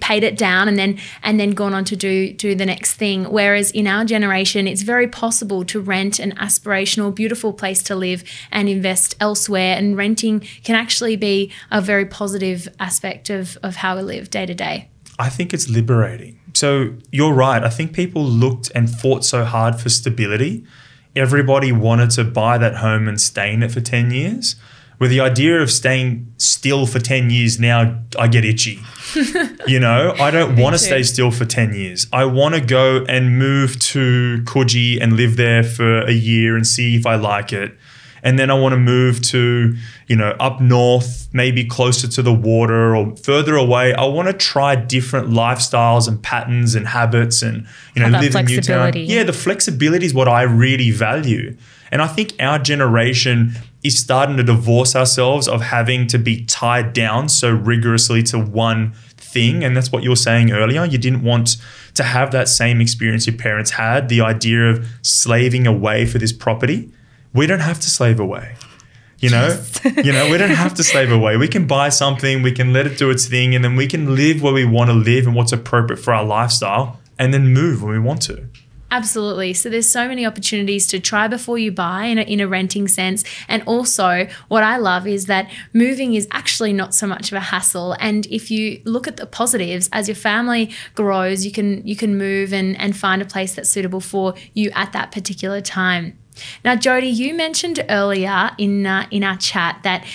paid 0.00 0.22
it 0.22 0.36
down 0.36 0.68
and 0.68 0.78
then 0.78 0.98
and 1.22 1.40
then 1.40 1.50
gone 1.52 1.74
on 1.74 1.84
to 1.84 1.96
do 1.96 2.32
do 2.32 2.54
the 2.54 2.66
next 2.66 2.94
thing. 2.94 3.24
Whereas 3.24 3.70
in 3.70 3.86
our 3.86 4.04
generation 4.04 4.66
it's 4.66 4.82
very 4.82 5.08
possible 5.08 5.64
to 5.64 5.80
rent 5.80 6.18
an 6.18 6.32
aspirational 6.32 7.14
beautiful 7.14 7.52
place 7.52 7.82
to 7.84 7.94
live 7.94 8.24
and 8.50 8.68
invest 8.68 9.16
elsewhere. 9.20 9.76
And 9.76 9.96
renting 9.96 10.40
can 10.62 10.74
actually 10.74 11.16
be 11.16 11.52
a 11.70 11.80
very 11.80 12.04
positive 12.04 12.68
aspect 12.78 13.30
of 13.30 13.56
of 13.62 13.76
how 13.76 13.96
we 13.96 14.02
live 14.02 14.30
day 14.30 14.46
to 14.46 14.54
day. 14.54 14.90
I 15.18 15.28
think 15.28 15.52
it's 15.52 15.68
liberating. 15.68 16.38
So 16.54 16.94
you're 17.10 17.32
right. 17.32 17.62
I 17.62 17.70
think 17.70 17.92
people 17.92 18.24
looked 18.24 18.70
and 18.74 18.88
fought 18.88 19.24
so 19.24 19.44
hard 19.44 19.80
for 19.80 19.88
stability. 19.88 20.64
Everybody 21.16 21.72
wanted 21.72 22.10
to 22.10 22.24
buy 22.24 22.58
that 22.58 22.76
home 22.76 23.08
and 23.08 23.20
stay 23.20 23.52
in 23.52 23.62
it 23.62 23.72
for 23.72 23.80
10 23.80 24.12
years 24.12 24.54
with 24.98 25.10
the 25.10 25.20
idea 25.20 25.60
of 25.60 25.70
staying 25.70 26.32
still 26.38 26.86
for 26.86 26.98
10 26.98 27.30
years 27.30 27.58
now 27.60 27.98
i 28.18 28.26
get 28.28 28.44
itchy. 28.44 28.80
You 29.66 29.80
know 29.80 30.14
i 30.18 30.30
don't 30.30 30.56
want 30.56 30.74
to 30.74 30.78
stay 30.78 31.02
still 31.02 31.30
for 31.30 31.44
10 31.44 31.74
years. 31.74 32.06
I 32.12 32.24
want 32.24 32.54
to 32.54 32.60
go 32.60 33.04
and 33.08 33.38
move 33.38 33.78
to 33.92 34.42
Coogee 34.44 34.98
and 35.02 35.14
live 35.14 35.36
there 35.36 35.62
for 35.62 36.00
a 36.02 36.12
year 36.12 36.56
and 36.56 36.66
see 36.66 36.96
if 36.96 37.06
i 37.06 37.16
like 37.16 37.52
it. 37.52 37.76
And 38.22 38.38
then 38.38 38.50
i 38.50 38.54
want 38.54 38.72
to 38.72 38.78
move 38.78 39.20
to 39.34 39.76
you 40.06 40.16
know 40.16 40.30
up 40.40 40.60
north 40.60 41.28
maybe 41.32 41.64
closer 41.64 42.08
to 42.08 42.22
the 42.22 42.32
water 42.32 42.96
or 42.96 43.14
further 43.16 43.56
away. 43.56 43.92
I 43.94 44.06
want 44.06 44.28
to 44.28 44.34
try 44.34 44.74
different 44.74 45.28
lifestyles 45.28 46.08
and 46.08 46.22
patterns 46.22 46.74
and 46.74 46.86
habits 46.88 47.42
and 47.42 47.66
you 47.94 48.02
know 48.02 48.08
live 48.20 48.34
in 48.34 48.46
newtown 48.46 48.92
yeah 49.10 49.22
the 49.24 49.32
flexibility 49.32 50.06
is 50.06 50.14
what 50.14 50.28
i 50.28 50.42
really 50.42 50.90
value 50.90 51.56
and 51.90 52.02
I 52.02 52.06
think 52.06 52.34
our 52.40 52.58
generation 52.58 53.52
is 53.82 53.98
starting 53.98 54.36
to 54.36 54.42
divorce 54.42 54.96
ourselves 54.96 55.46
of 55.46 55.62
having 55.62 56.06
to 56.08 56.18
be 56.18 56.44
tied 56.44 56.92
down 56.92 57.28
so 57.28 57.50
rigorously 57.50 58.22
to 58.24 58.38
one 58.38 58.92
thing. 59.16 59.62
And 59.62 59.76
that's 59.76 59.92
what 59.92 60.02
you 60.02 60.10
were 60.10 60.16
saying 60.16 60.52
earlier. 60.52 60.84
You 60.84 60.98
didn't 60.98 61.22
want 61.22 61.56
to 61.94 62.02
have 62.02 62.30
that 62.32 62.48
same 62.48 62.80
experience 62.80 63.26
your 63.26 63.36
parents 63.36 63.72
had, 63.72 64.08
the 64.08 64.20
idea 64.20 64.70
of 64.70 64.86
slaving 65.02 65.66
away 65.66 66.06
for 66.06 66.18
this 66.18 66.32
property. 66.32 66.92
We 67.32 67.46
don't 67.46 67.60
have 67.60 67.80
to 67.80 67.90
slave 67.90 68.18
away. 68.18 68.56
You 69.20 69.30
know, 69.30 69.60
you 70.04 70.12
know, 70.12 70.30
we 70.30 70.38
don't 70.38 70.50
have 70.50 70.74
to 70.74 70.84
slave 70.84 71.10
away. 71.10 71.36
We 71.36 71.48
can 71.48 71.66
buy 71.66 71.88
something, 71.88 72.42
we 72.42 72.52
can 72.52 72.72
let 72.72 72.86
it 72.86 72.98
do 72.98 73.10
its 73.10 73.26
thing, 73.26 73.54
and 73.54 73.64
then 73.64 73.74
we 73.74 73.86
can 73.88 74.14
live 74.14 74.42
where 74.42 74.52
we 74.52 74.64
want 74.64 74.90
to 74.90 74.94
live 74.94 75.26
and 75.26 75.34
what's 75.34 75.52
appropriate 75.52 75.98
for 75.98 76.14
our 76.14 76.24
lifestyle, 76.24 77.00
and 77.18 77.34
then 77.34 77.48
move 77.48 77.82
when 77.82 77.92
we 77.92 77.98
want 77.98 78.22
to. 78.22 78.48
Absolutely. 78.90 79.52
So 79.52 79.68
there's 79.68 79.90
so 79.90 80.08
many 80.08 80.24
opportunities 80.24 80.86
to 80.88 80.98
try 80.98 81.28
before 81.28 81.58
you 81.58 81.70
buy 81.70 82.04
in 82.04 82.18
a, 82.18 82.22
in 82.22 82.40
a 82.40 82.48
renting 82.48 82.88
sense. 82.88 83.22
And 83.46 83.62
also, 83.64 84.26
what 84.48 84.62
I 84.62 84.78
love 84.78 85.06
is 85.06 85.26
that 85.26 85.50
moving 85.74 86.14
is 86.14 86.26
actually 86.30 86.72
not 86.72 86.94
so 86.94 87.06
much 87.06 87.30
of 87.30 87.36
a 87.36 87.40
hassle. 87.40 87.96
And 88.00 88.24
if 88.26 88.50
you 88.50 88.80
look 88.84 89.06
at 89.06 89.18
the 89.18 89.26
positives, 89.26 89.90
as 89.92 90.08
your 90.08 90.14
family 90.14 90.70
grows, 90.94 91.44
you 91.44 91.52
can 91.52 91.86
you 91.86 91.96
can 91.96 92.16
move 92.16 92.54
and, 92.54 92.80
and 92.80 92.96
find 92.96 93.20
a 93.20 93.26
place 93.26 93.54
that's 93.54 93.68
suitable 93.68 94.00
for 94.00 94.34
you 94.54 94.70
at 94.74 94.92
that 94.92 95.12
particular 95.12 95.60
time. 95.60 96.18
Now, 96.64 96.74
Jody, 96.76 97.08
you 97.08 97.34
mentioned 97.34 97.84
earlier 97.90 98.52
in 98.56 98.86
uh, 98.86 99.06
in 99.10 99.22
our 99.22 99.36
chat 99.36 99.80
that 99.82 100.06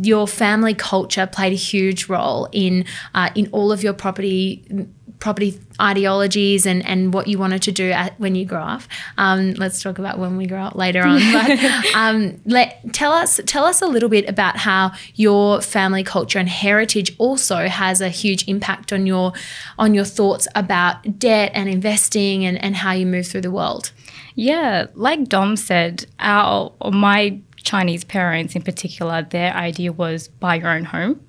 your 0.00 0.26
family 0.26 0.74
culture 0.74 1.26
played 1.26 1.52
a 1.52 1.56
huge 1.56 2.08
role 2.08 2.48
in 2.52 2.86
uh, 3.14 3.30
in 3.34 3.48
all 3.52 3.70
of 3.70 3.82
your 3.82 3.92
property 3.92 4.88
property 5.24 5.58
ideologies 5.80 6.66
and, 6.66 6.84
and 6.84 7.14
what 7.14 7.26
you 7.26 7.38
wanted 7.38 7.62
to 7.62 7.72
do 7.72 7.90
at, 7.90 8.20
when 8.20 8.34
you 8.34 8.44
grow 8.44 8.62
up. 8.62 8.82
Um, 9.16 9.54
let's 9.54 9.82
talk 9.82 9.98
about 9.98 10.18
when 10.18 10.36
we 10.36 10.46
grow 10.46 10.64
up 10.64 10.74
later 10.74 11.02
on. 11.02 11.20
But 11.32 11.96
um, 11.96 12.40
let 12.44 12.92
tell 12.92 13.10
us 13.10 13.40
tell 13.46 13.64
us 13.64 13.80
a 13.80 13.86
little 13.86 14.10
bit 14.10 14.28
about 14.28 14.58
how 14.58 14.92
your 15.14 15.62
family 15.62 16.04
culture 16.04 16.38
and 16.38 16.48
heritage 16.48 17.16
also 17.16 17.68
has 17.68 18.02
a 18.02 18.10
huge 18.10 18.46
impact 18.46 18.92
on 18.92 19.06
your 19.06 19.32
on 19.78 19.94
your 19.94 20.04
thoughts 20.04 20.46
about 20.54 21.18
debt 21.18 21.50
and 21.54 21.70
investing 21.70 22.44
and, 22.44 22.62
and 22.62 22.76
how 22.76 22.92
you 22.92 23.06
move 23.06 23.26
through 23.26 23.40
the 23.40 23.50
world. 23.50 23.92
Yeah, 24.34 24.88
like 24.94 25.28
Dom 25.28 25.56
said, 25.56 26.04
our 26.18 26.74
my 26.92 27.40
Chinese 27.56 28.04
parents 28.04 28.54
in 28.54 28.60
particular, 28.60 29.22
their 29.22 29.54
idea 29.54 29.90
was 29.90 30.28
buy 30.28 30.56
your 30.56 30.68
own 30.68 30.84
home, 30.84 31.24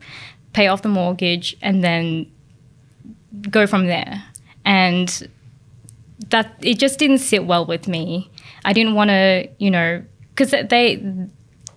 pay 0.52 0.68
off 0.68 0.82
the 0.82 0.90
mortgage, 0.90 1.56
and 1.62 1.82
then 1.82 2.30
go 3.50 3.68
from 3.68 3.88
there. 3.88 4.24
And 4.64 5.30
that 6.30 6.56
it 6.62 6.80
just 6.80 7.00
didn't 7.00 7.20
sit 7.20 7.46
well 7.46 7.66
with 7.66 7.88
me. 7.88 8.32
I 8.64 8.74
didn't 8.74 8.96
want 8.96 9.10
to, 9.10 9.48
you 9.60 9.70
know, 9.70 10.04
because 10.30 10.52
they 10.52 11.04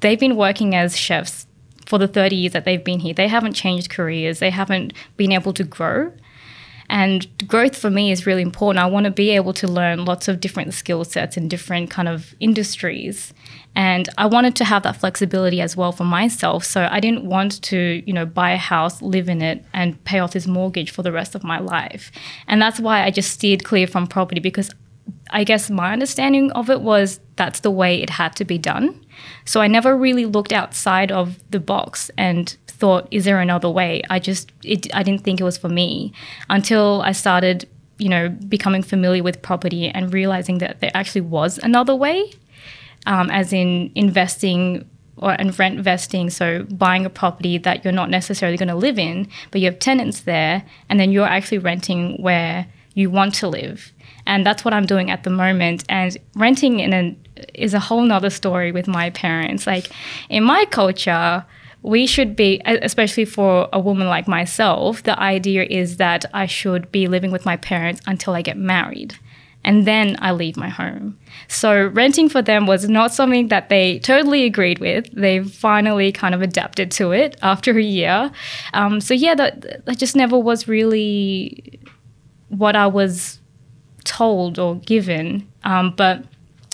they've 0.00 0.20
been 0.20 0.36
working 0.36 0.74
as 0.74 0.96
chefs 0.96 1.46
for 1.86 1.98
the 1.98 2.08
30 2.08 2.36
years 2.36 2.52
that 2.52 2.64
they've 2.64 2.84
been 2.84 3.00
here. 3.00 3.14
They 3.14 3.28
haven't 3.28 3.54
changed 3.54 3.90
careers. 3.90 4.38
They 4.38 4.50
haven't 4.50 4.92
been 5.16 5.32
able 5.32 5.52
to 5.54 5.64
grow. 5.64 6.12
And 6.90 7.26
growth 7.46 7.76
for 7.76 7.90
me 7.90 8.10
is 8.10 8.26
really 8.26 8.42
important. 8.42 8.82
I 8.82 8.86
want 8.86 9.04
to 9.04 9.10
be 9.10 9.30
able 9.30 9.52
to 9.54 9.68
learn 9.68 10.04
lots 10.04 10.26
of 10.26 10.40
different 10.40 10.72
skill 10.74 11.04
sets 11.04 11.36
in 11.36 11.48
different 11.48 11.90
kind 11.90 12.08
of 12.08 12.34
industries. 12.40 13.34
And 13.74 14.08
I 14.16 14.26
wanted 14.26 14.56
to 14.56 14.64
have 14.64 14.82
that 14.84 14.96
flexibility 14.96 15.60
as 15.60 15.76
well 15.76 15.92
for 15.92 16.04
myself. 16.04 16.64
So 16.64 16.88
I 16.90 17.00
didn't 17.00 17.24
want 17.24 17.62
to, 17.62 18.02
you 18.06 18.12
know, 18.12 18.26
buy 18.26 18.52
a 18.52 18.56
house, 18.56 19.02
live 19.02 19.28
in 19.28 19.42
it, 19.42 19.64
and 19.72 20.02
pay 20.04 20.18
off 20.18 20.32
this 20.32 20.46
mortgage 20.46 20.90
for 20.90 21.02
the 21.02 21.12
rest 21.12 21.34
of 21.34 21.44
my 21.44 21.58
life. 21.58 22.10
And 22.46 22.60
that's 22.60 22.80
why 22.80 23.04
I 23.04 23.10
just 23.10 23.30
steered 23.30 23.64
clear 23.64 23.86
from 23.86 24.06
property 24.06 24.40
because 24.40 24.70
I 25.30 25.44
guess 25.44 25.70
my 25.70 25.92
understanding 25.92 26.50
of 26.52 26.70
it 26.70 26.80
was 26.80 27.20
that's 27.36 27.60
the 27.60 27.70
way 27.70 28.02
it 28.02 28.10
had 28.10 28.34
to 28.36 28.44
be 28.44 28.58
done. 28.58 29.04
So 29.44 29.60
I 29.60 29.66
never 29.66 29.96
really 29.96 30.26
looked 30.26 30.52
outside 30.52 31.12
of 31.12 31.38
the 31.50 31.60
box 31.60 32.10
and 32.16 32.56
thought, 32.66 33.08
is 33.10 33.24
there 33.24 33.40
another 33.40 33.70
way? 33.70 34.02
I 34.10 34.18
just, 34.18 34.52
it, 34.62 34.94
I 34.94 35.02
didn't 35.02 35.24
think 35.24 35.40
it 35.40 35.44
was 35.44 35.58
for 35.58 35.68
me 35.68 36.12
until 36.48 37.02
I 37.02 37.12
started, 37.12 37.68
you 37.98 38.08
know, 38.08 38.28
becoming 38.28 38.82
familiar 38.82 39.22
with 39.22 39.42
property 39.42 39.88
and 39.88 40.12
realizing 40.12 40.58
that 40.58 40.80
there 40.80 40.92
actually 40.94 41.22
was 41.22 41.58
another 41.58 41.94
way, 41.94 42.32
um, 43.06 43.30
as 43.30 43.52
in 43.52 43.90
investing 43.94 44.88
or 45.16 45.32
and 45.32 45.58
rent 45.58 45.80
vesting. 45.80 46.30
So 46.30 46.64
buying 46.70 47.04
a 47.04 47.10
property 47.10 47.58
that 47.58 47.84
you're 47.84 47.92
not 47.92 48.10
necessarily 48.10 48.56
going 48.56 48.68
to 48.68 48.76
live 48.76 48.98
in, 48.98 49.28
but 49.50 49.60
you 49.60 49.66
have 49.66 49.80
tenants 49.80 50.20
there, 50.20 50.62
and 50.88 51.00
then 51.00 51.10
you're 51.10 51.26
actually 51.26 51.58
renting 51.58 52.22
where 52.22 52.66
you 52.98 53.10
want 53.10 53.32
to 53.32 53.48
live. 53.48 53.92
And 54.26 54.44
that's 54.44 54.64
what 54.64 54.74
I'm 54.74 54.84
doing 54.84 55.10
at 55.10 55.22
the 55.22 55.30
moment. 55.30 55.84
And 55.88 56.16
renting 56.34 56.80
in 56.80 56.92
an 56.92 57.16
is 57.54 57.72
a 57.72 57.78
whole 57.78 58.02
nother 58.02 58.30
story 58.30 58.72
with 58.72 58.88
my 58.88 59.10
parents. 59.10 59.66
Like 59.66 59.90
in 60.28 60.42
my 60.42 60.64
culture, 60.64 61.46
we 61.82 62.06
should 62.06 62.34
be, 62.34 62.60
especially 62.66 63.24
for 63.24 63.68
a 63.72 63.78
woman 63.78 64.08
like 64.08 64.26
myself, 64.26 65.04
the 65.04 65.18
idea 65.20 65.62
is 65.62 65.98
that 65.98 66.24
I 66.34 66.46
should 66.46 66.90
be 66.90 67.06
living 67.06 67.30
with 67.30 67.44
my 67.44 67.56
parents 67.56 68.00
until 68.06 68.34
I 68.34 68.42
get 68.42 68.56
married. 68.56 69.14
And 69.64 69.86
then 69.86 70.16
I 70.20 70.32
leave 70.32 70.56
my 70.56 70.68
home. 70.68 71.18
So 71.46 71.86
renting 71.88 72.28
for 72.28 72.42
them 72.42 72.66
was 72.66 72.88
not 72.88 73.12
something 73.12 73.48
that 73.48 73.68
they 73.68 73.98
totally 74.00 74.44
agreed 74.44 74.78
with. 74.78 75.10
They 75.12 75.42
finally 75.44 76.10
kind 76.10 76.34
of 76.34 76.42
adapted 76.42 76.90
to 76.92 77.12
it 77.12 77.36
after 77.42 77.76
a 77.78 77.82
year. 77.82 78.30
Um, 78.72 79.00
so 79.00 79.14
yeah, 79.14 79.34
that, 79.34 79.84
that 79.84 79.98
just 79.98 80.16
never 80.16 80.38
was 80.38 80.66
really 80.68 81.77
what 82.48 82.76
I 82.76 82.86
was 82.86 83.40
told 84.04 84.58
or 84.58 84.76
given. 84.76 85.46
Um, 85.64 85.94
but 85.96 86.24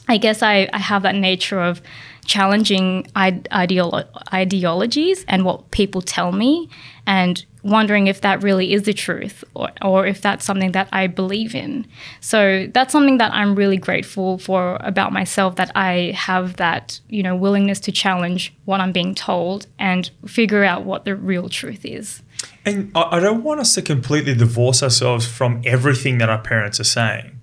I 0.09 0.19
guess 0.19 0.43
I, 0.43 0.69
I 0.73 0.78
have 0.78 1.02
that 1.02 1.14
nature 1.14 1.61
of 1.61 1.81
challenging 2.25 3.07
ideolo- 3.16 4.09
ideologies 4.33 5.25
and 5.28 5.45
what 5.45 5.71
people 5.71 6.00
tell 6.00 6.33
me 6.33 6.69
and 7.07 7.45
wondering 7.62 8.07
if 8.07 8.21
that 8.21 8.43
really 8.43 8.73
is 8.73 8.83
the 8.83 8.93
truth 8.93 9.43
or, 9.54 9.71
or 9.83 10.07
if 10.07 10.21
that's 10.21 10.45
something 10.45 10.73
that 10.73 10.88
I 10.93 11.07
believe 11.07 11.54
in. 11.54 11.87
So 12.21 12.66
that's 12.73 12.93
something 12.93 13.19
that 13.19 13.33
I'm 13.33 13.54
really 13.54 13.78
grateful 13.78 14.38
for 14.38 14.76
about 14.81 15.12
myself 15.12 15.57
that 15.57 15.73
I 15.75 16.12
have 16.14 16.57
that, 16.57 17.00
you 17.09 17.23
know, 17.23 17.35
willingness 17.35 17.81
to 17.81 17.93
challenge 17.93 18.54
what 18.66 18.81
I'm 18.81 18.93
being 18.93 19.14
told 19.14 19.66
and 19.78 20.11
figure 20.26 20.64
out 20.64 20.85
what 20.85 21.04
the 21.04 21.16
real 21.16 21.49
truth 21.49 21.85
is. 21.85 22.23
And 22.64 22.90
I 22.94 23.20
don't 23.20 23.42
want 23.42 23.60
us 23.60 23.74
to 23.74 23.82
completely 23.82 24.34
divorce 24.34 24.82
ourselves 24.82 25.26
from 25.26 25.62
everything 25.64 26.18
that 26.18 26.28
our 26.28 26.40
parents 26.40 26.80
are 26.80 26.84
saying 26.84 27.40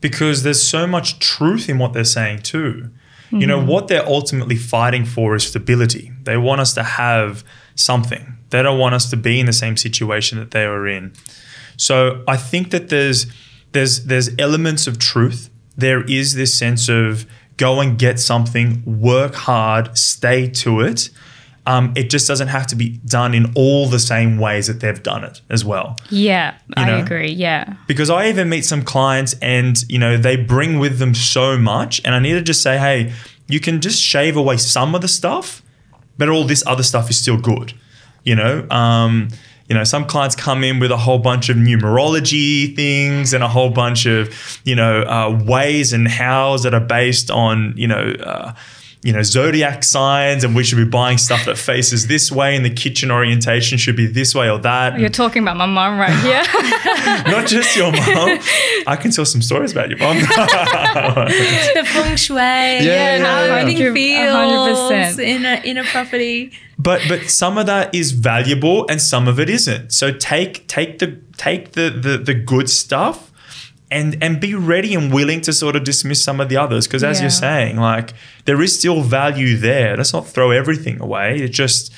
because 0.00 0.42
there's 0.42 0.62
so 0.62 0.86
much 0.86 1.18
truth 1.18 1.68
in 1.68 1.78
what 1.78 1.92
they're 1.92 2.04
saying 2.04 2.40
too. 2.40 2.90
Mm-hmm. 3.26 3.40
You 3.40 3.46
know, 3.46 3.58
mm-hmm. 3.58 3.68
what 3.68 3.88
they're 3.88 4.06
ultimately 4.06 4.56
fighting 4.56 5.04
for 5.04 5.34
is 5.34 5.46
stability. 5.46 6.12
They 6.22 6.36
want 6.36 6.60
us 6.60 6.74
to 6.74 6.82
have 6.82 7.44
something. 7.74 8.36
They 8.50 8.62
don't 8.62 8.78
want 8.78 8.94
us 8.94 9.10
to 9.10 9.16
be 9.16 9.40
in 9.40 9.46
the 9.46 9.52
same 9.52 9.76
situation 9.76 10.38
that 10.38 10.50
they 10.50 10.66
were 10.66 10.86
in. 10.86 11.12
So 11.76 12.22
I 12.28 12.36
think 12.36 12.70
that 12.70 12.88
there's 12.88 13.26
there's 13.72 14.04
there's 14.04 14.30
elements 14.38 14.86
of 14.86 14.98
truth. 14.98 15.50
There 15.76 16.04
is 16.04 16.34
this 16.34 16.54
sense 16.54 16.88
of 16.88 17.26
go 17.56 17.80
and 17.80 17.98
get 17.98 18.20
something, 18.20 18.82
work 18.84 19.34
hard, 19.34 19.96
stay 19.96 20.48
to 20.48 20.80
it. 20.80 21.10
Um, 21.66 21.94
it 21.96 22.10
just 22.10 22.28
doesn't 22.28 22.48
have 22.48 22.66
to 22.68 22.76
be 22.76 22.98
done 23.06 23.32
in 23.32 23.50
all 23.54 23.88
the 23.88 23.98
same 23.98 24.38
ways 24.38 24.66
that 24.66 24.80
they've 24.80 25.02
done 25.02 25.24
it 25.24 25.40
as 25.48 25.64
well. 25.64 25.96
Yeah, 26.10 26.54
you 26.76 26.82
I 26.84 26.90
agree. 26.98 27.30
Yeah. 27.30 27.74
Because 27.86 28.10
I 28.10 28.28
even 28.28 28.50
meet 28.50 28.66
some 28.66 28.82
clients 28.82 29.34
and, 29.40 29.82
you 29.88 29.98
know, 29.98 30.18
they 30.18 30.36
bring 30.36 30.78
with 30.78 30.98
them 30.98 31.14
so 31.14 31.56
much. 31.56 32.02
And 32.04 32.14
I 32.14 32.18
need 32.18 32.34
to 32.34 32.42
just 32.42 32.60
say, 32.60 32.76
hey, 32.76 33.14
you 33.48 33.60
can 33.60 33.80
just 33.80 34.02
shave 34.02 34.36
away 34.36 34.58
some 34.58 34.94
of 34.94 35.00
the 35.00 35.08
stuff, 35.08 35.62
but 36.18 36.28
all 36.28 36.44
this 36.44 36.62
other 36.66 36.82
stuff 36.82 37.08
is 37.08 37.18
still 37.18 37.38
good. 37.38 37.72
You 38.24 38.36
know, 38.36 38.66
um, 38.70 39.28
you 39.68 39.74
know, 39.74 39.84
some 39.84 40.04
clients 40.04 40.36
come 40.36 40.62
in 40.62 40.78
with 40.78 40.90
a 40.90 40.96
whole 40.96 41.18
bunch 41.18 41.48
of 41.48 41.56
numerology 41.56 42.76
things 42.76 43.32
and 43.32 43.42
a 43.42 43.48
whole 43.48 43.70
bunch 43.70 44.04
of, 44.06 44.60
you 44.64 44.74
know, 44.74 45.02
uh, 45.02 45.42
ways 45.44 45.92
and 45.94 46.06
hows 46.08 46.62
that 46.64 46.74
are 46.74 46.80
based 46.80 47.30
on, 47.30 47.72
you 47.76 47.88
know, 47.88 48.14
uh, 48.22 48.52
you 49.04 49.12
know, 49.12 49.22
zodiac 49.22 49.84
signs 49.84 50.44
and 50.44 50.56
we 50.56 50.64
should 50.64 50.78
be 50.78 50.84
buying 50.84 51.18
stuff 51.18 51.44
that 51.44 51.58
faces 51.58 52.06
this 52.06 52.32
way 52.32 52.56
and 52.56 52.64
the 52.64 52.70
kitchen 52.70 53.10
orientation 53.10 53.76
should 53.76 53.96
be 53.96 54.06
this 54.06 54.34
way 54.34 54.48
or 54.48 54.58
that. 54.60 54.98
You're 54.98 55.10
talking 55.10 55.42
about 55.42 55.58
my 55.58 55.66
mom 55.66 55.98
right 55.98 56.18
here. 56.20 56.42
Not 57.30 57.46
just 57.46 57.76
your 57.76 57.92
mom. 57.92 58.38
I 58.86 58.96
can 58.96 59.10
tell 59.10 59.26
some 59.26 59.42
stories 59.42 59.72
about 59.72 59.90
your 59.90 59.98
mom. 59.98 60.20
the 60.20 61.84
feng 61.92 62.16
shui, 62.16 62.38
yeah, 62.38 62.80
yeah, 62.80 63.18
how 63.18 63.56
everything 63.56 63.92
feels 63.92 65.18
100%. 65.18 65.18
in 65.22 65.44
a 65.44 65.60
in 65.64 65.76
a 65.76 65.84
property. 65.84 66.52
But 66.78 67.02
but 67.06 67.28
some 67.28 67.58
of 67.58 67.66
that 67.66 67.94
is 67.94 68.12
valuable 68.12 68.86
and 68.88 69.02
some 69.02 69.28
of 69.28 69.38
it 69.38 69.50
isn't. 69.50 69.92
So 69.92 70.12
take 70.12 70.66
take 70.66 70.98
the 70.98 71.20
take 71.36 71.72
the 71.72 71.90
the, 71.90 72.16
the 72.16 72.32
good 72.32 72.70
stuff 72.70 73.30
and 73.94 74.22
and 74.22 74.40
be 74.40 74.54
ready 74.54 74.94
and 74.94 75.12
willing 75.12 75.40
to 75.40 75.52
sort 75.52 75.76
of 75.76 75.84
dismiss 75.84 76.22
some 76.22 76.40
of 76.40 76.48
the 76.48 76.56
others 76.56 76.86
because 76.86 77.04
as 77.04 77.18
yeah. 77.18 77.24
you're 77.24 77.30
saying 77.30 77.76
like 77.76 78.12
there 78.44 78.60
is 78.60 78.76
still 78.78 79.00
value 79.00 79.56
there 79.56 79.96
let's 79.96 80.12
not 80.12 80.26
throw 80.26 80.50
everything 80.50 81.00
away 81.00 81.36
it 81.36 81.48
just 81.48 81.92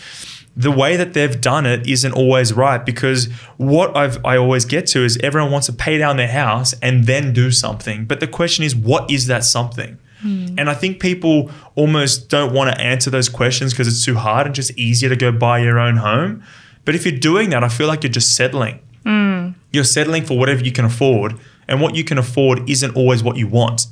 the 0.56 0.70
way 0.70 0.96
that 0.96 1.12
they've 1.12 1.40
done 1.40 1.66
it 1.66 1.86
isn't 1.86 2.12
always 2.12 2.52
right 2.54 2.84
because 2.84 3.30
what 3.58 3.94
I've, 3.94 4.24
I 4.24 4.38
always 4.38 4.64
get 4.64 4.86
to 4.88 5.04
is 5.04 5.18
everyone 5.22 5.52
wants 5.52 5.66
to 5.66 5.72
pay 5.74 5.98
down 5.98 6.16
their 6.16 6.28
house 6.28 6.74
and 6.80 7.04
then 7.04 7.34
do 7.34 7.50
something. 7.50 8.06
But 8.06 8.20
the 8.20 8.26
question 8.26 8.64
is, 8.64 8.74
what 8.74 9.10
is 9.10 9.26
that 9.26 9.44
something? 9.44 9.98
Hmm. 10.22 10.54
And 10.56 10.70
I 10.70 10.74
think 10.74 10.98
people 10.98 11.50
almost 11.74 12.30
don't 12.30 12.54
want 12.54 12.74
to 12.74 12.80
answer 12.80 13.10
those 13.10 13.28
questions 13.28 13.74
because 13.74 13.86
it's 13.86 14.02
too 14.02 14.14
hard 14.14 14.46
and 14.46 14.54
just 14.54 14.70
easier 14.78 15.10
to 15.10 15.16
go 15.16 15.30
buy 15.30 15.58
your 15.58 15.78
own 15.78 15.98
home. 15.98 16.42
But 16.86 16.94
if 16.94 17.04
you're 17.04 17.18
doing 17.18 17.50
that, 17.50 17.62
I 17.62 17.68
feel 17.68 17.86
like 17.86 18.02
you're 18.02 18.10
just 18.10 18.34
settling. 18.34 18.80
Mm. 19.04 19.56
You're 19.74 19.84
settling 19.84 20.24
for 20.24 20.38
whatever 20.38 20.64
you 20.64 20.72
can 20.72 20.86
afford 20.86 21.38
and 21.68 21.80
what 21.80 21.94
you 21.94 22.04
can 22.04 22.18
afford 22.18 22.68
isn't 22.68 22.94
always 22.96 23.22
what 23.22 23.36
you 23.36 23.46
want. 23.46 23.86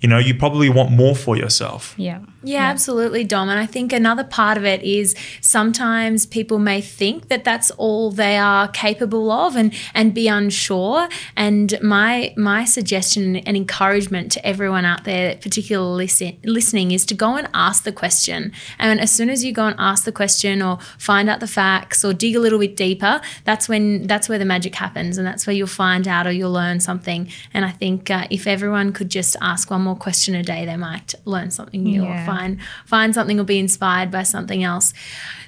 You 0.00 0.08
know, 0.08 0.18
you 0.18 0.34
probably 0.34 0.68
want 0.68 0.90
more 0.90 1.14
for 1.14 1.36
yourself. 1.36 1.94
Yeah. 1.96 2.20
Yeah, 2.44 2.54
yeah, 2.64 2.70
absolutely, 2.70 3.24
Dom. 3.24 3.48
And 3.48 3.58
I 3.58 3.66
think 3.66 3.92
another 3.92 4.24
part 4.24 4.56
of 4.58 4.64
it 4.64 4.82
is 4.82 5.14
sometimes 5.40 6.26
people 6.26 6.58
may 6.58 6.80
think 6.80 7.28
that 7.28 7.44
that's 7.44 7.70
all 7.72 8.10
they 8.10 8.36
are 8.38 8.68
capable 8.68 9.30
of 9.30 9.56
and 9.56 9.72
and 9.94 10.12
be 10.14 10.28
unsure. 10.28 11.08
And 11.36 11.78
my 11.82 12.34
my 12.36 12.64
suggestion 12.64 13.36
and 13.36 13.56
encouragement 13.56 14.30
to 14.32 14.46
everyone 14.46 14.84
out 14.84 15.04
there, 15.04 15.36
particularly 15.36 16.04
listen, 16.04 16.36
listening, 16.44 16.90
is 16.92 17.06
to 17.06 17.14
go 17.14 17.36
and 17.36 17.48
ask 17.54 17.84
the 17.84 17.92
question. 17.92 18.52
And 18.78 19.00
as 19.00 19.10
soon 19.10 19.30
as 19.30 19.44
you 19.44 19.52
go 19.52 19.66
and 19.66 19.76
ask 19.78 20.04
the 20.04 20.12
question 20.12 20.60
or 20.62 20.78
find 20.98 21.30
out 21.30 21.40
the 21.40 21.46
facts 21.46 22.04
or 22.04 22.12
dig 22.12 22.36
a 22.36 22.40
little 22.40 22.58
bit 22.58 22.76
deeper, 22.76 23.20
that's 23.44 23.68
when 23.68 24.06
that's 24.06 24.28
where 24.28 24.38
the 24.38 24.44
magic 24.44 24.74
happens, 24.74 25.18
and 25.18 25.26
that's 25.26 25.46
where 25.46 25.54
you'll 25.54 25.66
find 25.86 26.06
out 26.06 26.26
or 26.26 26.32
you'll 26.32 26.52
learn 26.52 26.80
something. 26.80 27.28
And 27.54 27.64
I 27.64 27.70
think 27.70 28.10
uh, 28.10 28.26
if 28.30 28.46
everyone 28.46 28.92
could 28.92 29.08
just 29.08 29.36
ask 29.40 29.70
one 29.70 29.82
more 29.82 29.96
question 29.96 30.34
a 30.34 30.42
day, 30.42 30.66
they 30.66 30.76
might 30.76 31.14
learn 31.24 31.50
something 31.50 31.82
new 31.82 32.02
Yeah. 32.02 32.22
or 32.22 32.26
find 32.26 32.33
find 32.86 33.14
something 33.14 33.40
or 33.40 33.44
be 33.44 33.58
inspired 33.58 34.10
by 34.10 34.22
something 34.22 34.62
else. 34.62 34.92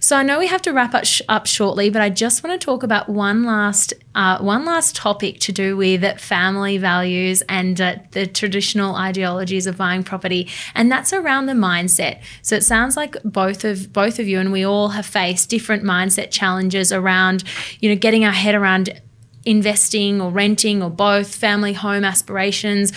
So 0.01 0.17
I 0.17 0.23
know 0.23 0.39
we 0.39 0.47
have 0.47 0.63
to 0.63 0.73
wrap 0.73 0.95
up, 0.95 1.05
sh- 1.05 1.23
up 1.29 1.47
shortly, 1.47 1.91
but 1.91 2.01
I 2.01 2.11
just 2.11 2.45
want 2.45 2.61
to 2.61 2.65
talk 2.65 2.83
about 2.83 3.09
one 3.09 3.45
last 3.45 3.93
uh, 4.15 4.39
one 4.39 4.65
last 4.65 4.97
topic 4.97 5.41
to 5.41 5.53
do 5.53 5.77
with 5.77 6.19
family 6.19 6.79
values 6.79 7.43
and 7.49 7.79
uh, 7.81 7.97
the 8.13 8.27
traditional 8.27 8.95
ideologies 8.95 9.67
of 9.67 9.77
buying 9.77 10.03
property, 10.03 10.49
and 10.75 10.91
that's 10.91 11.13
around 11.13 11.47
the 11.47 11.53
mindset. 11.53 12.23
So 12.43 12.57
it 12.57 12.65
sounds 12.65 12.97
like 12.97 13.17
both 13.25 13.65
of 13.65 13.93
both 13.93 14.19
of 14.19 14.27
you 14.29 14.39
and 14.41 14.53
we 14.53 14.65
all 14.65 14.89
have 14.89 15.07
faced 15.07 15.51
different 15.51 15.83
mindset 15.83 16.31
challenges 16.31 16.93
around, 16.93 17.45
you 17.81 17.91
know, 17.91 17.97
getting 17.97 18.25
our 18.25 18.33
head 18.33 18.55
around 18.55 19.01
investing 19.45 20.21
or 20.21 20.31
renting 20.31 20.83
or 20.83 20.91
both, 20.91 21.35
family 21.35 21.73
home 21.73 22.05
aspirations. 22.05 22.93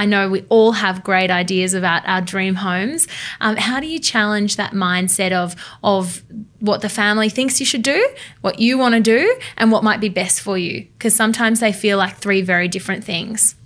I 0.00 0.06
know 0.06 0.30
we 0.30 0.46
all 0.48 0.72
have 0.72 1.04
great 1.04 1.30
ideas 1.30 1.74
about 1.74 2.08
our 2.08 2.22
dream 2.22 2.54
homes. 2.54 3.06
Um, 3.42 3.56
how 3.56 3.80
do 3.80 3.86
you 3.86 3.98
challenge 3.98 4.56
that 4.56 4.72
mindset 4.72 5.30
of 5.30 5.54
of 5.84 6.22
what 6.58 6.80
the 6.80 6.88
family 6.88 7.28
thinks 7.28 7.60
you 7.60 7.66
should 7.66 7.82
do, 7.82 8.08
what 8.40 8.58
you 8.58 8.78
want 8.78 8.94
to 8.94 9.00
do, 9.02 9.38
and 9.58 9.70
what 9.70 9.84
might 9.84 10.00
be 10.00 10.08
best 10.08 10.40
for 10.40 10.56
you? 10.56 10.86
Because 10.96 11.14
sometimes 11.14 11.60
they 11.60 11.70
feel 11.70 11.98
like 11.98 12.16
three 12.16 12.40
very 12.40 12.66
different 12.66 13.04
things. 13.04 13.56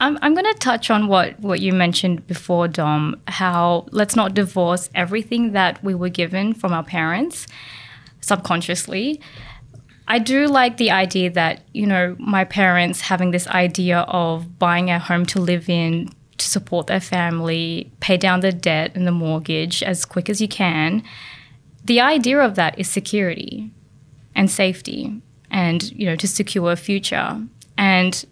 I'm, 0.00 0.18
I'm 0.22 0.32
going 0.32 0.50
to 0.50 0.58
touch 0.58 0.90
on 0.90 1.06
what, 1.06 1.38
what 1.40 1.60
you 1.60 1.74
mentioned 1.74 2.26
before, 2.26 2.68
Dom, 2.68 3.20
how 3.28 3.84
let's 3.90 4.16
not 4.16 4.32
divorce 4.32 4.88
everything 4.94 5.52
that 5.52 5.84
we 5.84 5.94
were 5.94 6.08
given 6.08 6.54
from 6.54 6.72
our 6.72 6.84
parents 6.84 7.46
subconsciously. 8.22 9.20
I 10.10 10.18
do 10.18 10.48
like 10.48 10.76
the 10.76 10.90
idea 10.90 11.30
that, 11.30 11.62
you 11.72 11.86
know, 11.86 12.16
my 12.18 12.44
parents 12.44 13.00
having 13.00 13.30
this 13.30 13.46
idea 13.46 14.00
of 14.00 14.58
buying 14.58 14.90
a 14.90 14.98
home 14.98 15.24
to 15.26 15.40
live 15.40 15.68
in 15.68 16.10
to 16.36 16.48
support 16.48 16.88
their 16.88 17.00
family, 17.00 17.92
pay 18.00 18.16
down 18.16 18.40
the 18.40 18.50
debt 18.50 18.90
and 18.96 19.06
the 19.06 19.12
mortgage 19.12 19.84
as 19.84 20.04
quick 20.04 20.28
as 20.28 20.40
you 20.40 20.48
can. 20.48 21.04
The 21.84 22.00
idea 22.00 22.40
of 22.40 22.56
that 22.56 22.76
is 22.76 22.90
security 22.90 23.70
and 24.34 24.50
safety 24.50 25.22
and, 25.48 25.90
you 25.92 26.06
know, 26.06 26.16
to 26.16 26.26
secure 26.26 26.72
a 26.72 26.76
future. 26.76 27.40
And 27.78 28.24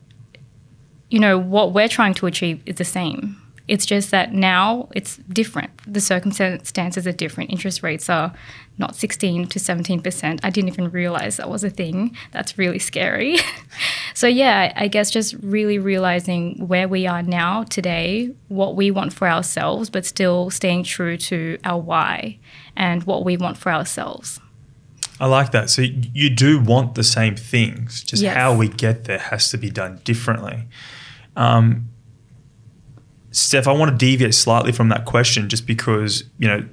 you 1.11 1.19
know, 1.19 1.39
what 1.39 1.73
we're 1.73 1.89
trying 1.89 2.15
to 2.15 2.27
achieve 2.27 2.63
is 2.67 2.77
the 2.77 2.85
same. 2.85 3.41
It's 3.69 3.85
just 3.87 4.11
that 4.11 4.33
now 4.33 4.89
it's 4.95 5.19
different. 5.29 5.71
The 5.87 6.01
circumstances 6.01 7.07
are 7.07 7.13
different. 7.13 7.51
Interest 7.51 7.83
rates 7.83 8.09
are 8.09 8.33
not 8.79 8.97
16 8.97 9.47
to 9.49 9.59
17%. 9.59 10.41
I 10.43 10.51
didn't 10.51 10.69
even 10.69 10.91
realize 10.91 11.37
that 11.37 11.51
was 11.51 11.65
a 11.65 11.71
thing. 11.71 12.17
That's 12.33 12.57
really 12.57 12.79
scary. 12.79 13.39
so, 14.15 14.27
yeah, 14.27 14.73
I 14.77 14.89
guess 14.89 15.11
just 15.11 15.35
really 15.35 15.79
realizing 15.79 16.67
where 16.67 16.89
we 16.89 17.07
are 17.07 17.23
now 17.23 17.65
today, 17.65 18.35
what 18.49 18.75
we 18.75 18.91
want 18.91 19.13
for 19.13 19.29
ourselves, 19.29 19.91
but 19.91 20.07
still 20.07 20.51
staying 20.51 20.85
true 20.85 21.17
to 21.19 21.59
our 21.65 21.79
why 21.81 22.39
and 22.77 23.05
what 23.05 23.25
we 23.25 23.37
want 23.37 23.59
for 23.59 23.71
ourselves. 23.71 24.41
I 25.21 25.27
like 25.27 25.51
that. 25.51 25.69
So 25.69 25.83
you 25.83 26.31
do 26.31 26.61
want 26.61 26.95
the 26.95 27.03
same 27.03 27.35
things, 27.35 28.05
just 28.05 28.23
Yes. 28.23 28.37
how 28.37 28.55
we 28.55 28.69
get 28.69 29.05
there 29.05 29.19
has 29.19 29.51
to 29.51 29.59
be 29.59 29.69
done 29.69 30.01
differently. 30.05 30.65
Um, 31.37 31.89
Steph, 33.31 33.67
I 33.69 33.73
want 33.73 33.91
to 33.91 33.97
deviate 33.97 34.35
slightly 34.35 34.73
from 34.73 34.89
that 34.89 35.05
question 35.05 35.49
just 35.49 35.67
because, 35.67 36.25
you 36.39 36.49
know, 36.49 36.65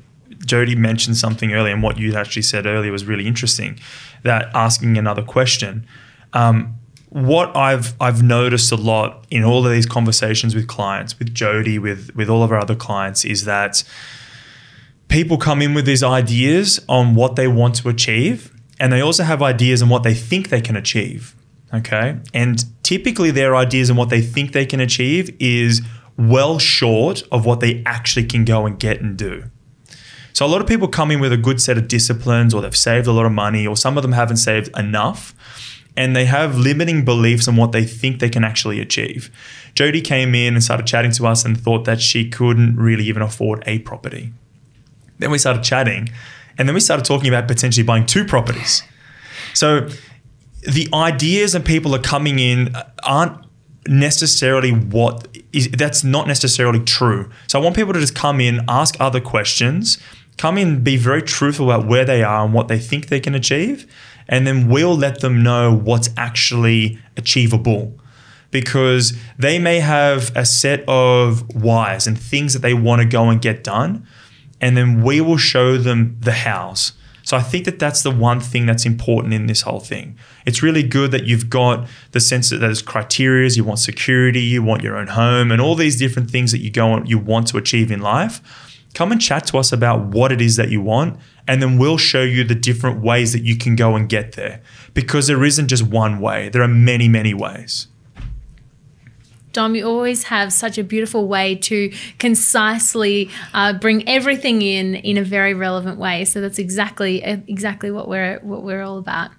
Jody 0.46 0.76
mentioned 0.76 1.18
something 1.18 1.54
earlier, 1.54 1.74
and 1.74 1.84
what 1.84 1.98
you 1.98 2.16
actually 2.16 2.44
said 2.44 2.66
earlier 2.66 2.92
was 2.92 3.06
really 3.06 3.28
interesting. 3.28 3.80
That 4.24 4.50
asking 4.54 4.98
another 4.98 5.24
question. 5.24 5.86
Um, 6.34 6.76
what 7.10 7.56
I've 7.56 7.94
I've 8.02 8.22
noticed 8.22 8.72
a 8.72 8.76
lot 8.76 9.26
in 9.32 9.44
all 9.44 9.66
of 9.66 9.72
these 9.72 9.86
conversations 9.86 10.54
with 10.54 10.68
clients, 10.68 11.18
with 11.18 11.34
Jody, 11.34 11.80
with 11.80 12.14
with 12.16 12.30
all 12.30 12.44
of 12.44 12.52
our 12.52 12.60
other 12.60 12.76
clients, 12.76 13.26
is 13.26 13.46
that 13.46 13.84
people 15.08 15.38
come 15.38 15.62
in 15.62 15.74
with 15.74 15.86
these 15.86 16.04
ideas 16.04 16.84
on 16.90 17.16
what 17.16 17.36
they 17.36 17.48
want 17.48 17.76
to 17.76 17.90
achieve, 17.90 18.54
and 18.80 18.92
they 18.92 19.02
also 19.02 19.24
have 19.24 19.42
ideas 19.42 19.82
on 19.82 19.90
what 19.90 20.04
they 20.04 20.14
think 20.14 20.50
they 20.50 20.62
can 20.62 20.76
achieve. 20.76 21.36
Okay. 21.74 22.18
And 22.34 22.64
typically, 22.84 23.32
their 23.32 23.56
ideas 23.56 23.90
and 23.90 23.98
what 23.98 24.10
they 24.10 24.22
think 24.22 24.52
they 24.52 24.66
can 24.66 24.80
achieve 24.80 25.36
is 25.40 25.82
well 26.18 26.60
short 26.60 27.24
of 27.32 27.46
what 27.46 27.60
they 27.60 27.84
actually 27.86 28.26
can 28.26 28.46
go 28.46 28.66
and 28.66 28.80
get 28.80 29.02
and 29.02 29.18
do. 29.18 29.46
So, 30.34 30.46
a 30.46 30.48
lot 30.48 30.60
of 30.60 30.68
people 30.68 30.88
come 30.88 31.12
in 31.12 31.20
with 31.22 31.32
a 31.32 31.38
good 31.38 31.62
set 31.62 31.78
of 31.78 31.88
disciplines, 31.88 32.54
or 32.54 32.62
they've 32.62 32.76
saved 32.76 33.08
a 33.08 33.12
lot 33.12 33.26
of 33.26 33.32
money, 33.32 33.66
or 33.66 33.78
some 33.78 33.98
of 33.98 34.02
them 34.02 34.12
haven't 34.12 34.38
saved 34.38 34.70
enough, 34.78 35.34
and 35.96 36.14
they 36.14 36.26
have 36.26 36.58
limiting 36.58 37.06
beliefs 37.06 37.48
on 37.48 37.56
what 37.56 37.72
they 37.72 37.86
think 37.86 38.20
they 38.20 38.30
can 38.30 38.44
actually 38.44 38.82
achieve. 38.82 39.32
Jody 39.76 40.02
came 40.02 40.36
in 40.36 40.54
and 40.54 40.64
started 40.64 40.86
chatting 40.86 41.12
to 41.12 41.26
us 41.26 41.46
and 41.46 41.58
thought 41.58 41.86
that 41.86 42.02
she 42.02 42.30
couldn't 42.30 42.76
really 42.76 43.06
even 43.06 43.22
afford 43.22 43.64
a 43.66 43.80
property. 43.80 44.34
Then 45.20 45.32
we 45.32 45.38
started 45.38 45.64
chatting, 45.64 46.10
and 46.58 46.68
then 46.68 46.74
we 46.74 46.82
started 46.82 47.06
talking 47.06 47.30
about 47.30 47.48
potentially 47.48 47.86
buying 47.86 48.06
two 48.06 48.26
properties. 48.26 48.84
So 49.54 49.88
the 50.64 50.90
ideas 50.94 51.56
and 51.56 51.64
people 51.64 51.96
are 51.96 52.02
coming 52.02 52.40
in 52.40 52.76
aren't 53.04 53.45
necessarily 53.88 54.72
what 54.72 55.28
is 55.54 55.70
that's 55.70 56.04
not 56.04 56.28
necessarily 56.28 56.80
true. 56.80 57.30
So 57.48 57.60
I 57.60 57.64
want 57.64 57.76
people 57.76 57.94
to 57.94 58.00
just 58.00 58.16
come 58.16 58.42
in, 58.42 58.62
ask 58.68 58.96
other 59.00 59.22
questions, 59.22 59.98
come 60.38 60.58
in, 60.58 60.84
be 60.84 60.98
very 60.98 61.22
truthful 61.22 61.72
about 61.72 61.88
where 61.88 62.06
they 62.06 62.24
are 62.24 62.46
and 62.46 62.54
what 62.54 62.68
they 62.68 62.80
think 62.80 63.08
they 63.08 63.20
can 63.20 63.36
achieve, 63.36 63.92
and 64.28 64.46
then 64.46 64.68
we'll 64.68 64.98
let 64.98 65.22
them 65.22 65.44
know 65.44 65.74
what's 65.74 66.10
actually 66.18 67.00
achievable 67.18 67.98
because 68.52 69.18
they 69.38 69.60
may 69.60 69.80
have 69.80 70.36
a 70.36 70.46
set 70.46 70.84
of 70.88 71.44
whys 71.56 72.08
and 72.08 72.18
things 72.18 72.54
that 72.54 72.62
they 72.62 72.74
want 72.74 73.02
to 73.02 73.08
go 73.08 73.30
and 73.30 73.42
get 73.42 73.64
done 73.64 74.06
and 74.62 74.78
then 74.78 75.04
we 75.04 75.20
will 75.22 75.38
show 75.38 75.78
them 75.78 76.16
the 76.22 76.32
hows 76.32 76.94
so 77.26 77.36
i 77.36 77.42
think 77.42 77.66
that 77.66 77.80
that's 77.80 78.04
the 78.04 78.12
one 78.12 78.40
thing 78.40 78.66
that's 78.66 78.86
important 78.86 79.34
in 79.34 79.48
this 79.48 79.62
whole 79.62 79.80
thing. 79.80 80.18
It's 80.46 80.62
really 80.62 80.84
good 80.84 81.12
that 81.12 81.26
you've 81.26 81.50
got 81.50 81.88
the 82.12 82.20
sense 82.20 82.50
that 82.50 82.58
there's 82.58 82.82
criteria 82.82 83.50
you 83.50 83.64
want 83.64 83.80
security 83.80 84.42
you 84.42 84.64
want 84.64 84.84
your 84.84 84.96
own 84.98 85.08
home 85.08 85.52
and 85.52 85.60
all 85.60 85.76
these 85.76 85.98
different 85.98 86.30
things 86.32 86.52
that 86.52 86.60
you 86.60 86.72
go 86.72 86.94
and 86.94 87.10
you 87.10 87.18
want 87.18 87.48
to 87.48 87.58
achieve 87.58 87.92
in 87.92 88.00
life. 88.00 88.42
Come 88.94 89.12
and 89.12 89.22
chat 89.22 89.48
to 89.48 89.58
us 89.58 89.74
about 89.74 90.06
what 90.06 90.32
it 90.32 90.40
is 90.40 90.56
that 90.56 90.70
you 90.70 90.82
want 90.82 91.20
and 91.48 91.62
then 91.62 91.78
we'll 91.78 91.98
show 91.98 92.24
you 92.24 92.44
the 92.44 92.56
different 92.56 93.02
ways 93.02 93.34
that 93.34 93.44
you 93.44 93.58
can 93.58 93.76
go 93.76 93.96
and 93.96 94.08
get 94.08 94.34
there. 94.34 94.62
Because 94.94 95.28
there 95.28 95.44
isn't 95.44 95.68
just 95.68 95.84
one 95.84 96.20
way. 96.20 96.50
There 96.50 96.62
are 96.62 96.68
many 96.68 97.08
many 97.08 97.34
ways 97.34 97.88
Dom, 99.56 99.74
you 99.74 99.88
always 99.88 100.24
have 100.24 100.52
such 100.52 100.78
a 100.78 100.84
beautiful 100.84 101.30
way 101.30 101.56
to 101.56 101.90
concisely 102.20 103.30
uh, 103.54 103.72
bring 103.72 104.08
everything 104.08 104.62
in 104.62 104.96
in 104.96 105.18
a 105.18 105.24
very 105.24 105.54
relevant 105.54 105.98
way. 105.98 106.26
So 106.26 106.42
that's 106.42 106.60
exactly 106.60 107.24
exactly 107.24 107.90
what 107.90 108.10
we're 108.10 108.40
what 108.40 108.64
we're 108.64 108.84
all 108.84 108.98
about. 108.98 109.32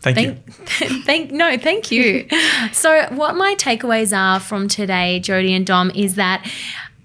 thank, 0.00 0.18
you 0.18 0.34
Thank, 0.52 1.04
thank 1.06 1.30
no, 1.32 1.56
thank 1.56 1.90
you. 1.90 2.28
so, 2.72 3.06
what 3.14 3.34
my 3.34 3.54
takeaways 3.54 4.14
are 4.16 4.40
from 4.40 4.68
today, 4.68 5.20
Jody 5.20 5.54
and 5.54 5.66
Dom, 5.66 5.90
is 5.94 6.16
that 6.16 6.46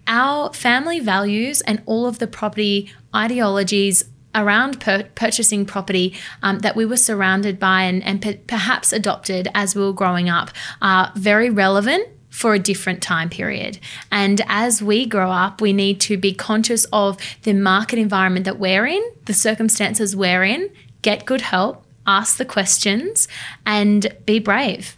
our 0.08 0.51
family 0.53 0.99
values 0.99 1.62
and 1.62 1.82
all 1.86 2.06
of 2.06 2.19
the 2.19 2.27
property 2.27 2.91
ideologies 3.15 4.03
around 4.36 4.82
pur- 4.82 5.08
purchasing 5.15 5.65
property 5.65 6.13
um, 6.43 6.60
that 6.60 6.75
we 6.75 6.86
were 6.86 6.97
surrounded 6.97 7.60
by 7.60 7.84
and, 7.84 8.03
and 8.03 8.21
per- 8.21 8.39
perhaps 8.45 8.91
adopted 8.91 9.47
as 9.56 9.73
we 9.73 9.82
were 9.82 9.93
growing 9.93 10.30
up 10.30 10.49
are 10.82 11.13
very 11.15 11.49
relevant 11.49 12.08
for 12.38 12.54
a 12.54 12.60
different 12.60 13.02
time 13.02 13.32
period. 13.32 13.80
And 14.12 14.43
as 14.47 14.80
we 14.80 15.08
grow 15.08 15.32
up, 15.32 15.60
we 15.60 15.73
need 15.73 16.00
to 16.02 16.17
be 16.17 16.36
conscious 16.36 16.86
of 16.93 17.17
the 17.41 17.54
market 17.54 17.97
environment 17.97 18.45
that 18.45 18.60
we're 18.60 18.86
in, 18.86 19.04
the 19.26 19.34
circumstances 19.34 20.15
we're 20.15 20.43
in, 20.43 20.69
get 21.02 21.26
good 21.26 21.41
help, 21.41 21.84
ask 22.06 22.38
the 22.38 22.45
questions, 22.45 23.28
and 23.65 24.15
be 24.28 24.38
brave 24.38 24.97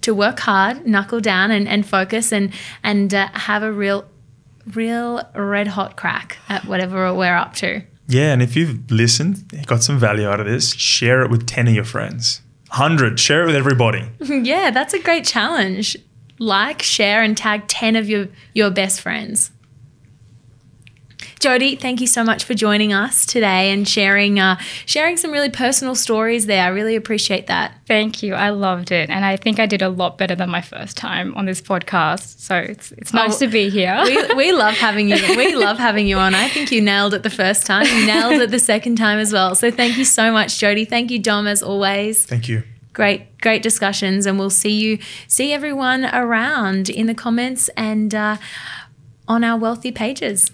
to 0.00 0.14
work 0.14 0.40
hard, 0.40 0.86
knuckle 0.86 1.20
down, 1.20 1.50
and, 1.50 1.68
and 1.68 1.86
focus 1.86 2.32
and, 2.32 2.54
and 2.82 3.12
uh, 3.12 3.28
have 3.34 3.62
a 3.62 3.70
real, 3.70 4.06
real 4.72 5.22
red 5.34 5.66
hot 5.66 5.98
crack 5.98 6.38
at 6.48 6.64
whatever 6.64 7.12
we're 7.12 7.36
up 7.36 7.52
to. 7.56 7.82
Yeah, 8.08 8.32
and 8.32 8.40
if 8.40 8.56
you've 8.56 8.90
listened, 8.90 9.44
got 9.66 9.82
some 9.82 9.98
value 9.98 10.26
out 10.26 10.40
of 10.40 10.46
this, 10.46 10.72
share 10.72 11.20
it 11.20 11.30
with 11.30 11.46
10 11.46 11.68
of 11.68 11.74
your 11.74 11.84
friends. 11.84 12.40
100, 12.70 13.20
share 13.20 13.42
it 13.42 13.46
with 13.46 13.56
everybody. 13.56 14.08
yeah, 14.20 14.70
that's 14.70 14.94
a 14.94 15.02
great 15.02 15.26
challenge. 15.26 15.98
Like, 16.42 16.82
share, 16.82 17.22
and 17.22 17.36
tag 17.36 17.68
10 17.68 17.94
of 17.94 18.08
your, 18.08 18.26
your 18.52 18.70
best 18.70 19.00
friends. 19.00 19.52
Jody, 21.38 21.76
thank 21.76 22.00
you 22.00 22.06
so 22.06 22.22
much 22.24 22.42
for 22.44 22.54
joining 22.54 22.92
us 22.92 23.26
today 23.26 23.72
and 23.72 23.88
sharing 23.88 24.38
uh, 24.38 24.56
sharing 24.86 25.16
some 25.16 25.30
really 25.32 25.50
personal 25.50 25.94
stories 25.96 26.46
there. 26.46 26.64
I 26.64 26.68
really 26.68 26.94
appreciate 26.96 27.48
that. 27.48 27.74
Thank 27.86 28.22
you. 28.22 28.34
I 28.34 28.50
loved 28.50 28.92
it. 28.92 29.10
And 29.10 29.24
I 29.24 29.36
think 29.36 29.58
I 29.58 29.66
did 29.66 29.82
a 29.82 29.88
lot 29.88 30.18
better 30.18 30.34
than 30.36 30.50
my 30.50 30.60
first 30.60 30.96
time 30.96 31.34
on 31.34 31.44
this 31.46 31.60
podcast. 31.60 32.38
So 32.40 32.56
it's 32.58 32.92
it's 32.92 33.12
nice 33.12 33.36
Oh, 33.36 33.38
to 33.40 33.48
be 33.48 33.70
here. 33.70 34.00
We, 34.04 34.34
we 34.34 34.52
love 34.64 34.74
having 34.74 35.08
you. 35.08 35.16
We 35.36 35.54
love 35.56 35.78
having 35.78 36.06
you 36.06 36.16
on. 36.18 36.34
I 36.34 36.48
think 36.48 36.70
you 36.70 36.80
nailed 36.80 37.12
it 37.14 37.22
the 37.24 37.30
first 37.30 37.66
time. 37.66 37.86
You 37.86 38.06
nailed 38.06 38.40
it 38.40 38.50
the 38.52 38.60
second 38.60 38.96
time 38.96 39.18
as 39.18 39.32
well. 39.32 39.54
So 39.56 39.70
thank 39.70 39.96
you 39.96 40.04
so 40.04 40.32
much, 40.32 40.58
Jody. 40.58 40.84
Thank 40.84 41.10
you, 41.10 41.18
Dom, 41.18 41.46
as 41.48 41.62
always. 41.62 42.24
Thank 42.24 42.48
you. 42.48 42.62
Great 42.92 43.38
great 43.40 43.62
discussions 43.62 44.26
and 44.26 44.38
we'll 44.38 44.50
see 44.50 44.72
you 44.72 44.98
see 45.26 45.52
everyone 45.52 46.04
around 46.06 46.90
in 46.90 47.06
the 47.06 47.14
comments 47.14 47.68
and 47.76 48.14
uh, 48.14 48.36
on 49.26 49.44
our 49.44 49.58
wealthy 49.58 49.92
pages. 49.92 50.50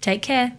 Take 0.00 0.22
care 0.22 0.58